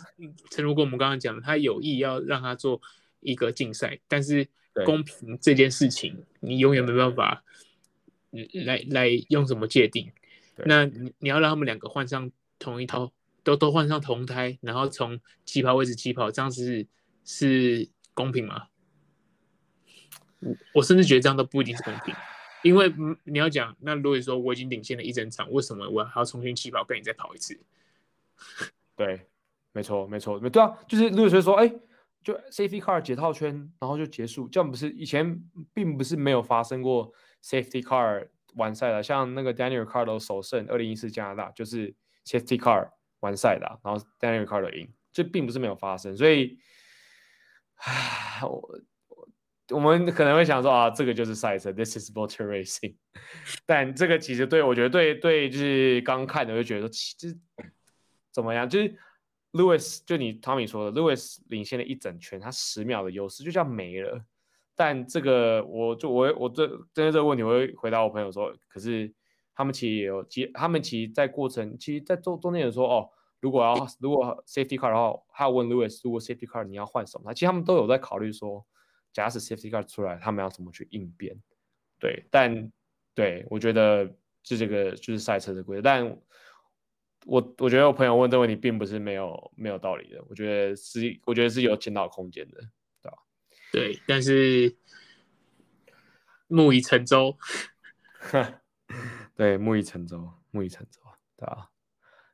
[0.51, 2.81] 诚如果我们刚刚讲的，他有意要让他做
[3.21, 4.47] 一个竞赛，但是
[4.85, 7.43] 公平这件事情，你永远没办法
[8.65, 10.11] 来来用什么界定。
[10.65, 13.11] 那你你要让他们两个换上同一套，
[13.43, 16.87] 都都换上同胎，然后从起跑位置起跑，这样子是
[17.23, 18.67] 是公平吗？
[20.41, 22.13] 我我甚至觉得这样都不一定是公平，
[22.63, 27.59] 因为你要讲，那如果说我已经领先了一整场，为什么我还要重新起跑跟你再跑一次？
[28.97, 29.27] 对，
[29.71, 31.73] 没错，没错，没对啊，就是如果说说，哎，
[32.21, 35.41] 就 safety car 解套圈，然后就结束，这样不是以前
[35.73, 37.13] 并不是没有发生过
[37.43, 41.93] safety car 完赛的，像那个 Daniel Ricardo 首胜二零一四加拿大就是
[42.25, 46.59] safety car 完赛的，然后 Daniel Ricardo 赢，这并不是没有发生，所以，
[47.75, 48.79] 唉，我。
[49.71, 52.95] 我们可能会想说啊，这个就是赛车，This is motor racing。
[53.67, 57.37] 但这个其实对我觉得对对，就是刚看的就觉得说，其实
[58.33, 58.67] 怎么样？
[58.67, 58.97] 就是
[59.51, 64.19] Lewis 就你 Tommy 说的，Lewis 领先了一整圈，他十秒的优势就这样没了。
[64.79, 69.13] 但这个我就我我这针对这个问题，我会回答我朋友说，可是
[69.53, 73.09] 他们其实也有，其他们其实在过程，其实在中中间有说哦，
[73.41, 77.33] 如果要如果 safety car 的话，他要问 Lewis，如果 safety car 你要换什么？
[77.33, 78.65] 其实他们都有在考虑说。
[79.11, 81.35] 假使 safety car 出来，他们要怎么去应变？
[81.99, 82.71] 对，但
[83.15, 84.05] 对我觉得
[84.43, 85.81] 这这个就是赛车的规则。
[85.81, 86.07] 但
[87.25, 92.61] 我我觉得我朋友问这个问题并不是没有没有道理的，我觉得是我觉得是有检讨空间的，
[93.71, 94.75] 对但是
[96.47, 97.37] 木已成舟，
[99.35, 100.99] 对，木已成舟，木已成舟，
[101.37, 101.69] 对吧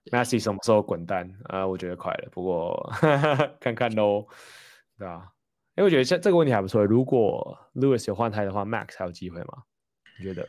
[0.05, 1.67] ？Massey 什么时候滚蛋啊、呃？
[1.67, 2.93] 我觉得快了，不过
[3.59, 4.25] 看看喽，
[4.97, 5.33] 对吧？
[5.75, 6.85] 哎，我觉得这这个问题还不错。
[6.85, 9.63] 如果 Lewis 有换胎的话，Max 还有机会吗？
[10.17, 10.47] 你觉得？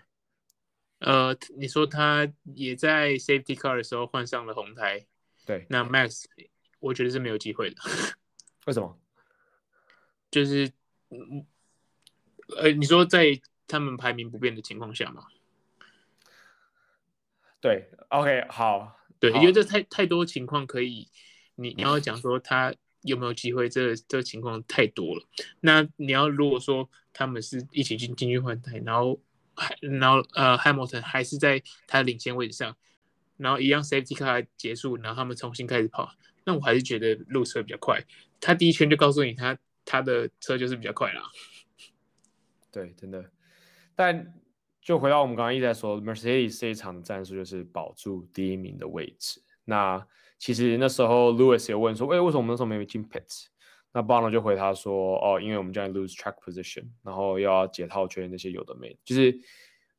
[1.01, 5.05] 呃，你说他也在 Safety Car 的时候换上了红胎，
[5.45, 6.25] 对，那 Max
[6.79, 7.77] 我觉得是没有机会的。
[8.67, 8.97] 为什么？
[10.31, 10.71] 就是，
[12.59, 15.25] 呃，你说在他们排名不变的情况下吗？
[17.61, 21.09] 对，OK，好，对，因为这太太多情况可以，
[21.55, 22.75] 你你要讲说他。
[23.03, 23.69] 有没有机会？
[23.69, 25.23] 这、这情况太多了。
[25.61, 29.21] 那你要如果说他们是一起进进去换胎，然后
[29.55, 32.77] 还然后呃，Hamilton 还是在他的领先位置上，
[33.37, 38.03] 然后一样 safety car 结束，然后他们重新开始跑，那我还是觉得 Lewis 会比较快。
[38.41, 39.57] 他第一圈就告诉你他
[39.87, 41.23] 他的车就是比较快啦。
[42.71, 43.25] 对，真的。
[43.95, 44.35] 但
[44.83, 49.43] 就回到我们刚刚一直在说，Mercedes 这一场战术就是保住第一名的位置。
[49.65, 50.07] 那
[50.39, 53.47] 其实那时候 Lewis 有问说，喂，为什么我们那时候没有进 pit？
[53.93, 59.41] 那 Bono 就回他说，哦，因为我们将来 lose track position，然后又要解套圈那些有的没的，就是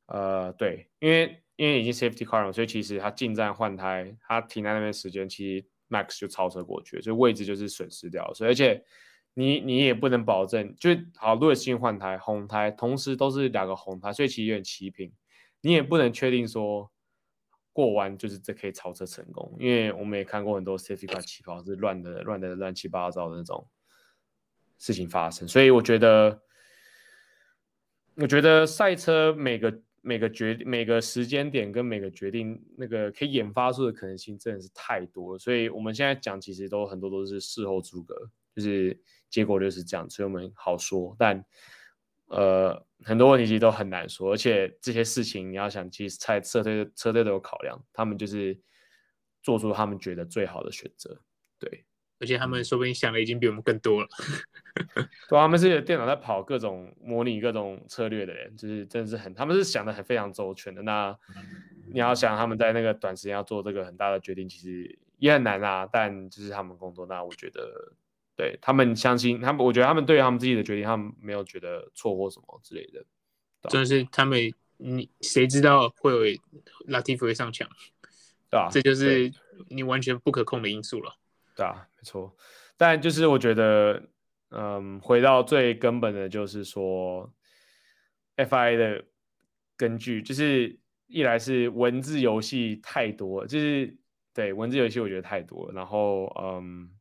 [0.05, 8.33] 呃，对，因为因为已经 safety car 了，所以其实他进站换胎，他停在那边时间，其实 Max 就超车过去，所以位置就是损失掉了。
[8.35, 8.85] 所以而且
[9.37, 15.13] 你你也不能保证，就好，Lewis 进换胎红胎，同时都是两个红胎，所以其实有点齐平，
[15.61, 16.91] 你也不能确定说。
[17.77, 23.67] 过弯就是这可以超车成功，因为我们也看过很多 safety car 起跑是乱的、乱的、乱七八糟的那种
[24.79, 26.41] 事情发生，所以我觉得，
[28.15, 38.15] 我觉得赛车每个每个决每个时间点跟每个决定那个可以研发出的可能性真的是太多了，所以我们现在讲其实都很多都是事后诸葛，
[38.55, 38.99] 就是
[39.29, 41.43] 结果就是这样，所以我们好说，但。
[42.29, 48.59] 呃，很多问题其实都很难说，而且这些事情你要想，其实在车队车队都有考量，他们就是
[49.41, 51.21] 做出他们觉得最好的选择，
[51.57, 51.85] 对，
[52.19, 54.07] 而且他们说不定想的已经比我们更多了，
[55.29, 60.81] 对，他们是电脑在跑各种模拟各种策略的人，就是真的是很，他们是想的很非常周全的。
[60.81, 61.17] 那
[61.93, 67.93] 你要想他们在那个短时间要做这个很大的决定，其实也很难啊，但就是他们工作，那我觉得。
[68.37, 73.03] 对他们相信他们，我觉得他们对他们自己的决定，他们没有觉得错或什么之类的。
[73.67, 74.39] 真的是他们，
[74.77, 76.19] 你谁知道会有
[76.87, 77.67] Latifi 会上墙？
[78.51, 79.33] 对啊，这就是
[79.69, 81.17] 你完全不可控的因素了。
[81.55, 82.37] 对啊，没错。
[82.77, 84.07] 但就是我觉得，
[84.51, 87.33] 嗯，回到最根本的就是说
[88.35, 89.03] ，FIA 的
[89.75, 93.97] 根据就是一来是文字游戏太多，就是
[94.31, 96.91] 对文字游戏我觉得太多，然后嗯。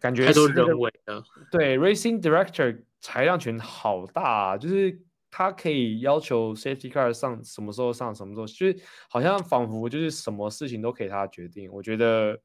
[0.00, 11.70] 感觉是人为的，对，Racing Director 裁量权好大啊，就是他可以要求 Safety Car 上什么时候上，什么时候，就是好像仿佛就是什么事情都可以他决定。
[11.72, 12.40] 我觉得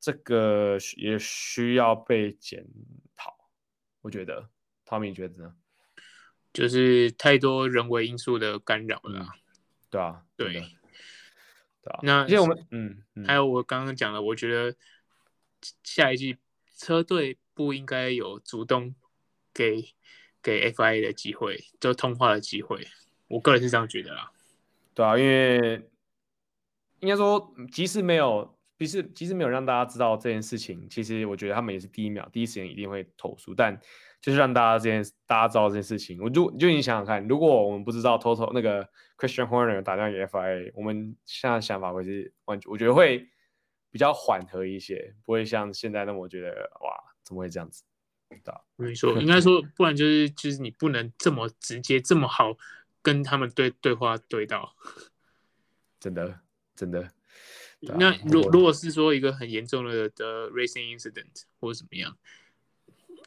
[0.00, 2.66] 这个也需要被检
[3.16, 3.34] 讨。
[4.00, 4.48] 我觉得
[4.84, 5.54] ，Tommy 你觉得呢？
[6.52, 9.28] 就是太多人为因素的干扰了。
[9.88, 10.60] 对啊，对，对
[11.92, 12.00] 啊。
[12.02, 14.76] 那因为我们，嗯，嗯还有我刚刚讲的，我觉得
[15.82, 16.36] 下一季。
[16.82, 18.92] 车队不应该有主动
[19.54, 19.84] 给
[20.42, 22.84] 给 FIA 的机会，就通话的机会。
[23.28, 24.32] 我个人是这样觉得啦。
[24.92, 25.88] 对啊，因为
[26.98, 33.54] 应该说，即使没有，即使即使没有让大家知道这件事情，其实我觉得他们也是第一秒、第一时间一定会投诉。
[33.54, 33.80] 但
[34.20, 38.82] 就是让大家这件大家知道这件事情，我就就你想想看，如果我们不知道 Toto 那个
[39.16, 43.28] Christian Horner 打电话给 FIA，我们现在想法会是完全，我觉得会。
[43.92, 46.48] 比较缓和一些，不会像现在那么觉得
[46.80, 47.84] 哇，怎么会这样子？
[48.76, 52.56] 没错，应该说，不然就是就是你不能这么直接这么好
[53.02, 54.74] 跟他们对对话对到，
[56.00, 56.40] 真 的
[56.74, 57.10] 真的。
[57.80, 62.16] 那如如果是说一个很严重的的 racing incident 或者怎么样，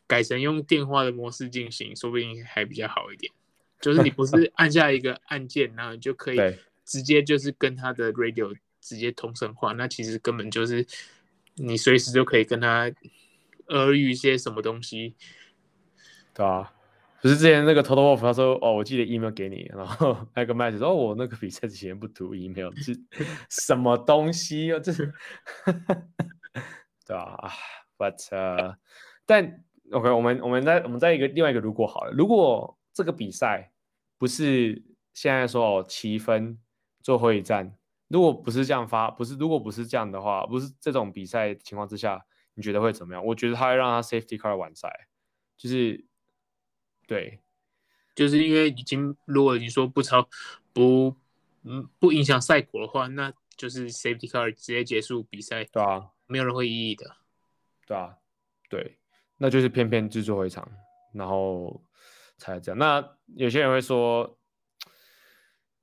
[0.07, 3.31] 改成用电话的模式进行，说不定还比较好一点。
[3.79, 6.37] 就是你不是按下一个按键，然后你就可以
[6.83, 8.55] 直接就是跟他的 radio。
[8.85, 10.85] 直接同声话，那其实根本就是
[11.55, 12.91] 你随时就可以跟他
[13.69, 15.15] 耳语一些什么东西，
[16.35, 16.71] 对啊，
[17.19, 22.95] 不是之前那个 Toto Wolff 他说哦，我寄了 email 给你，然后 那个麦子说哦，我那个比赛之前不读 email，是
[23.49, 25.11] 什么东西哦，这是
[27.07, 27.49] 对啊
[27.97, 28.75] ，but、uh,
[29.25, 33.71] 但 OK，我们我们在我们在一个另外一个如果好了，如果这个比赛
[34.19, 34.83] 不是
[35.13, 36.59] 现在说哦七分
[37.01, 37.75] 最后一站。
[38.15, 43.25] 如果不是这样发，不是如果不是这样的话，不是这种比赛情况之下，你觉得会怎么样？
[43.25, 45.09] 我觉得他会让他 safety car 完赛，
[45.57, 46.05] 就是
[47.05, 47.41] 对，
[48.15, 50.29] 就是因为已经如果你说不超
[50.71, 51.13] 不
[51.63, 57.17] 嗯不影响赛果的话，那就是 safety car 直接结束比赛，对啊，没有人会异议的，
[57.85, 58.15] 对啊，
[58.69, 58.97] 对，
[59.35, 60.65] 那就是偏偏制作一场，
[61.11, 61.83] 然后
[62.37, 62.79] 才这样。
[62.79, 64.34] 那有些人会说。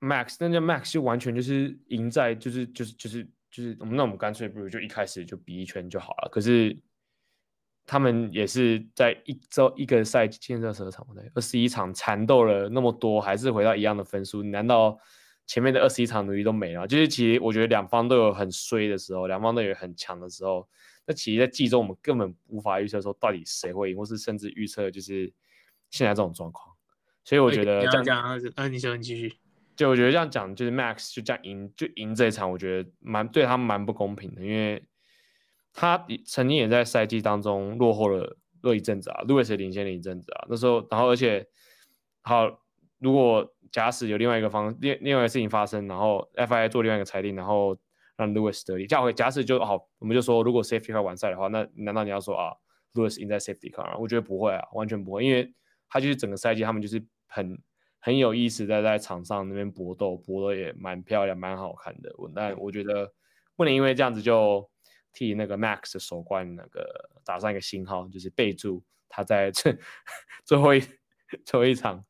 [0.03, 6.29] Max，那叫 Max 就完全就是赢在就是就是就是就是我们那我们干脆不如就一开始就比一圈就好了。
[6.29, 6.77] 可是
[7.85, 14.43] 他们也是在一周一个赛季建设车场对二十一场缠斗了那么多，还是回到一样的分数？
[14.43, 14.97] 难道
[15.47, 16.87] 前面的二十一场努力都没了？
[16.87, 20.67] 就是其实我觉得两方都有很衰的时候，两方都有很强的时候。
[21.05, 25.33] 那其实，在季中我们根本无法预测说到底谁会赢，或是甚至预测就是
[25.89, 26.73] 现在这种状况。
[27.25, 28.23] 所以我觉得这样讲，
[28.55, 29.42] 啊，你说你继续。
[29.75, 34.87] 就我觉得这样讲，就是 Max 就这样赢就赢这一场，我觉得蛮对他们蛮不公平的，因为
[35.73, 41.47] 他曾经也在赛季当中落后了落一阵子啊，Lewis 领先了一阵子啊，那时候然后而且
[42.21, 42.47] 好，
[42.99, 47.75] 如果假使有另外一个方另另外一个事情发生，然后 FIA 做另外一个裁定，然后
[48.15, 52.53] 让 Lewis 得利，这样会假使就好，我们就说如果 Safety 完赛的话，那难道你要说啊
[52.93, 53.97] Lewis 赢在 Safety Car？
[53.97, 55.53] 我觉得不会啊，完全不会，因为
[55.89, 57.59] 他就是整个赛季他们就是很。
[58.05, 62.13] 很有意思，在在场上那边搏斗，搏得也蛮漂亮，蛮好看的。
[62.17, 63.09] 我但我觉得
[63.55, 64.69] 不能因为这样子就
[65.13, 69.73] 替那个 Max 的首冠那个打上一个星号，就是备注他在这
[70.43, 70.81] 最后一
[71.45, 72.03] 最后一场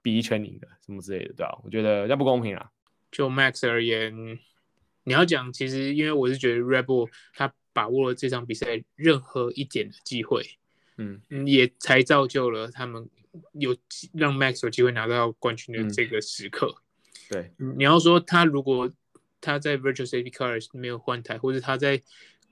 [0.00, 1.60] 比一圈赢的什么之类的，对吧？
[1.62, 2.70] 我觉得这不公平啊。
[3.12, 4.38] 就 Max 而言，
[5.02, 10.42] 你要讲，其实因为我是觉得 Red Bull 他把握了这场比赛任何一点的机会，
[10.96, 13.10] 嗯，也才造就了他们。
[13.52, 13.76] 有
[14.12, 16.74] 让 Max 有机会拿到冠军的这个时刻，
[17.30, 18.90] 嗯、对，你要说他如果
[19.40, 22.02] 他在 Virtual Safety Car 没有换胎，或者他在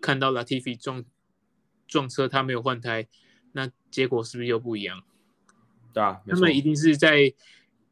[0.01, 1.05] 看到 Latifi 撞
[1.87, 3.07] 撞车他没有换胎，
[3.53, 5.03] 那结果是不是又不一样？
[5.93, 7.33] 对啊，他们一定是在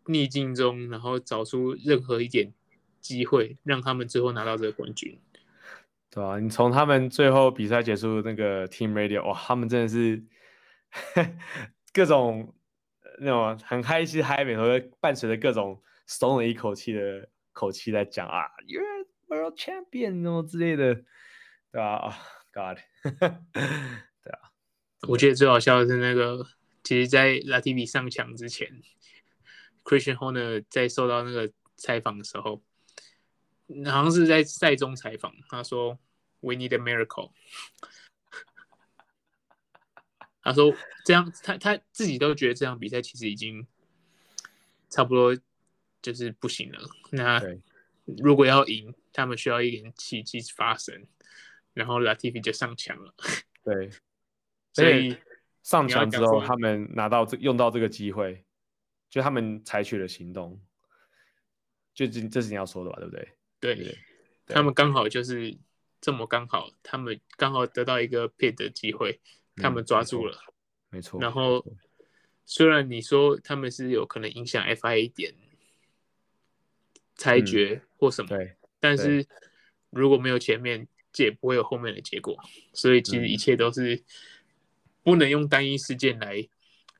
[0.06, 2.52] 逆境中，然后找出任何一点
[3.00, 5.18] 机会，让他们最后拿到这个冠军。
[6.10, 10.22] 对啊，你从他们最后比赛结束那个 Team Radio，哇，他们真的是
[11.94, 12.52] 各种。
[13.22, 21.04] 那种很开心嗨，美和伴随着各种松了一口气的口气在讲啊，You're World Champion 那么之类的，对
[21.72, 21.96] 吧？
[21.96, 22.16] 啊
[22.52, 22.78] ，God，
[23.52, 24.50] 对啊。
[25.08, 26.46] 我觉得最好笑的是那个，
[26.82, 28.68] 其实，在 Latif 上墙之前
[29.84, 32.62] ，Christian Horner 在受到那个采访的时候，
[33.84, 35.98] 好像是在赛中采访，他说
[36.40, 37.32] ：“We need a miracle。”
[40.42, 40.74] 他说
[41.04, 43.66] ：“这样，他他自己都觉得这场比赛其实已经
[44.88, 45.36] 差不多
[46.00, 46.80] 就是不行了。
[47.10, 47.38] 那
[48.06, 51.06] 如果要赢，他们需要一点奇迹发生，
[51.74, 53.14] 然后 Latifi 就上墙了。
[53.62, 53.90] 对，
[54.72, 55.14] 所以
[55.62, 58.42] 上墙之后，他们拿到这用到这个机会，
[59.10, 60.58] 就他们采取了行动。
[61.92, 62.96] 就这这是你要说的吧？
[62.98, 63.28] 对不对？
[63.60, 63.98] 对，对
[64.46, 65.58] 他们刚好就是
[66.00, 69.20] 这么刚好，他们刚好得到一个 pit 的机会。”
[69.60, 70.52] 他们抓住了，嗯、
[70.90, 71.20] 没错。
[71.20, 71.64] 然后，
[72.44, 75.34] 虽然你说他们是有可能影响 FIA 一点
[77.14, 79.26] 裁决或什么，嗯、但是
[79.90, 82.36] 如果没有前面，这也不会有后面的结果。
[82.72, 84.02] 所以其实一切都是
[85.02, 86.48] 不能用单一事件来、嗯、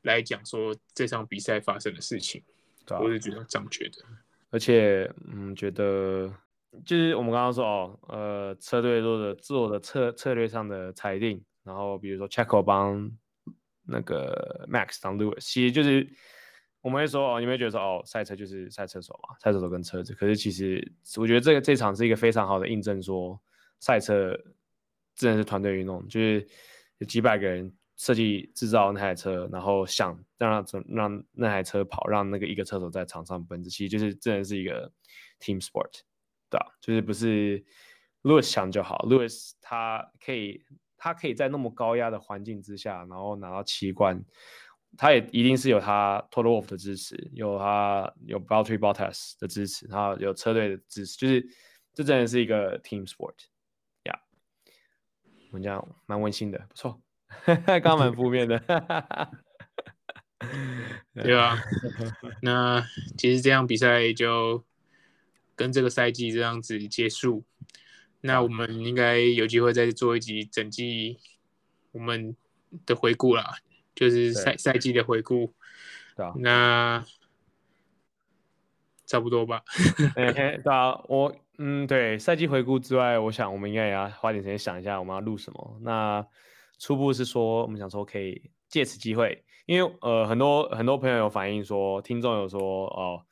[0.03, 2.43] 来讲说这场比赛发生的事情。
[2.87, 4.03] 啊、我是觉得这样觉得。
[4.49, 6.33] 而且，嗯，觉得
[6.85, 11.43] 就是我们刚刚说哦，呃，车队做的做的策策略上的裁定。
[11.63, 13.11] 然后比如说 Checo 帮
[13.83, 16.07] 那个 Max 当 Lewis，其实就是
[16.81, 20.13] 我们会说哦，你们会觉得说哦，赛车就是赛车手嘛，赛车手跟车子。
[20.13, 23.39] 可是其实我觉得这个这场是一个非常好的印证，说
[23.79, 24.35] 赛车
[25.15, 26.47] 真的是团队运动，就是
[26.99, 34.91] 有几百个人设计制造那台车，然后想让让让那台车跑，让那个一个车手在场上奔驰，其实就是真的是一个
[35.39, 35.91] team sport，
[36.49, 36.65] 对吧？
[36.79, 37.63] 就是不是
[38.23, 40.63] Lewis 想就好，Lewis 他可以。
[41.03, 44.23] 他可以在那么高压的环境之下，然后拿到七冠，
[44.95, 51.41] 他也一定是有他 Toto Wolff 的支持，有他有 Battery Bottas 的支持，然后有车队的支持，就是
[51.91, 53.33] 这真的是一个 team sport，
[54.03, 54.19] 呀、yeah，
[55.47, 57.01] 我们这样蛮温馨的，不错，
[57.65, 58.59] 刚刚蛮负面的，
[61.15, 61.57] 对啊，
[62.43, 62.85] 那
[63.17, 64.63] 其实这样比赛就
[65.55, 67.43] 跟这个赛季这样子结束。
[68.21, 71.17] 那我们应该有机会再做一集整季
[71.91, 72.35] 我们
[72.85, 73.55] 的回顾啦，
[73.95, 75.53] 就是赛赛季的回顾。
[76.37, 77.03] 那
[79.07, 79.63] 差不多吧。
[80.15, 85.79] 哎，对啊，我嗯，对赛季回顾之外，我想我们应该也要花点时间想一下我们要录什么。
[85.81, 86.23] 那
[86.77, 93.25] 初步是说，我们想说可以借此机会，因为呃，很多很多朋友有反映说，听众有说哦，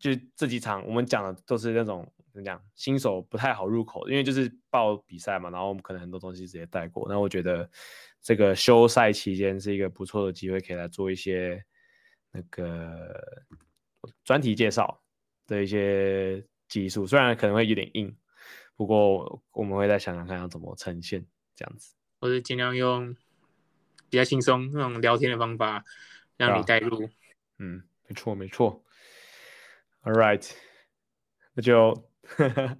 [0.00, 2.12] 就这几场我们讲的都是那种。
[2.32, 2.62] 怎么讲？
[2.76, 7.06] 新手不太好入口，因为就是报比赛嘛，然后我们可能很多东西直接带过。
[7.08, 7.68] 那我觉得
[8.22, 11.64] 这个休赛期间是一个不错的机会，可以来做一些
[12.30, 13.42] 那个
[14.24, 15.02] 专题介绍
[15.46, 18.16] 的一些技术，虽然可能会有点硬，
[18.76, 21.26] 不过我们会再想想看要怎么呈现
[21.56, 21.94] 这样子。
[22.20, 23.12] 或者尽量用
[24.08, 25.84] 比较轻松那种聊天的方法
[26.36, 27.04] 让你带入。
[27.04, 27.10] 啊、
[27.58, 28.84] 嗯，没错没错。
[30.04, 30.48] All right，
[31.54, 32.09] 那就。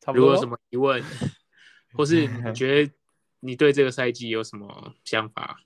[0.00, 1.02] 差不多如果有什么疑问，
[1.94, 2.92] 或是你觉得
[3.40, 5.58] 你对这个赛季有什么想法？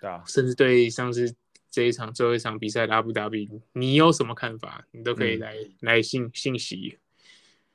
[0.00, 1.34] 对啊，甚至对上次
[1.70, 4.84] 这一场最后一场比赛的阿布达比，你有什么看法？
[4.90, 6.98] 你都可以来、嗯、来信信息，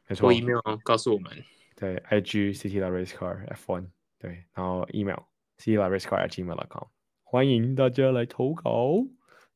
[0.07, 1.31] 没错，或 email 告诉我们。
[1.75, 3.87] 对，IG City Race Car F1，
[4.19, 5.19] 对，然后 email
[5.59, 6.87] City Race Car at gmail.com，
[7.23, 9.05] 欢迎大家来投稿。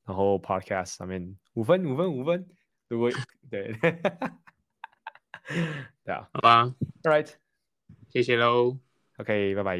[0.04, 2.45] 然后 Podcast 上面五分五分五分，
[2.88, 3.10] 如果
[3.49, 3.74] 对，
[6.03, 6.73] 对啊，好吧
[7.03, 7.29] ，All right，
[8.09, 8.77] 谢谢喽。
[9.17, 9.77] OK，拜拜。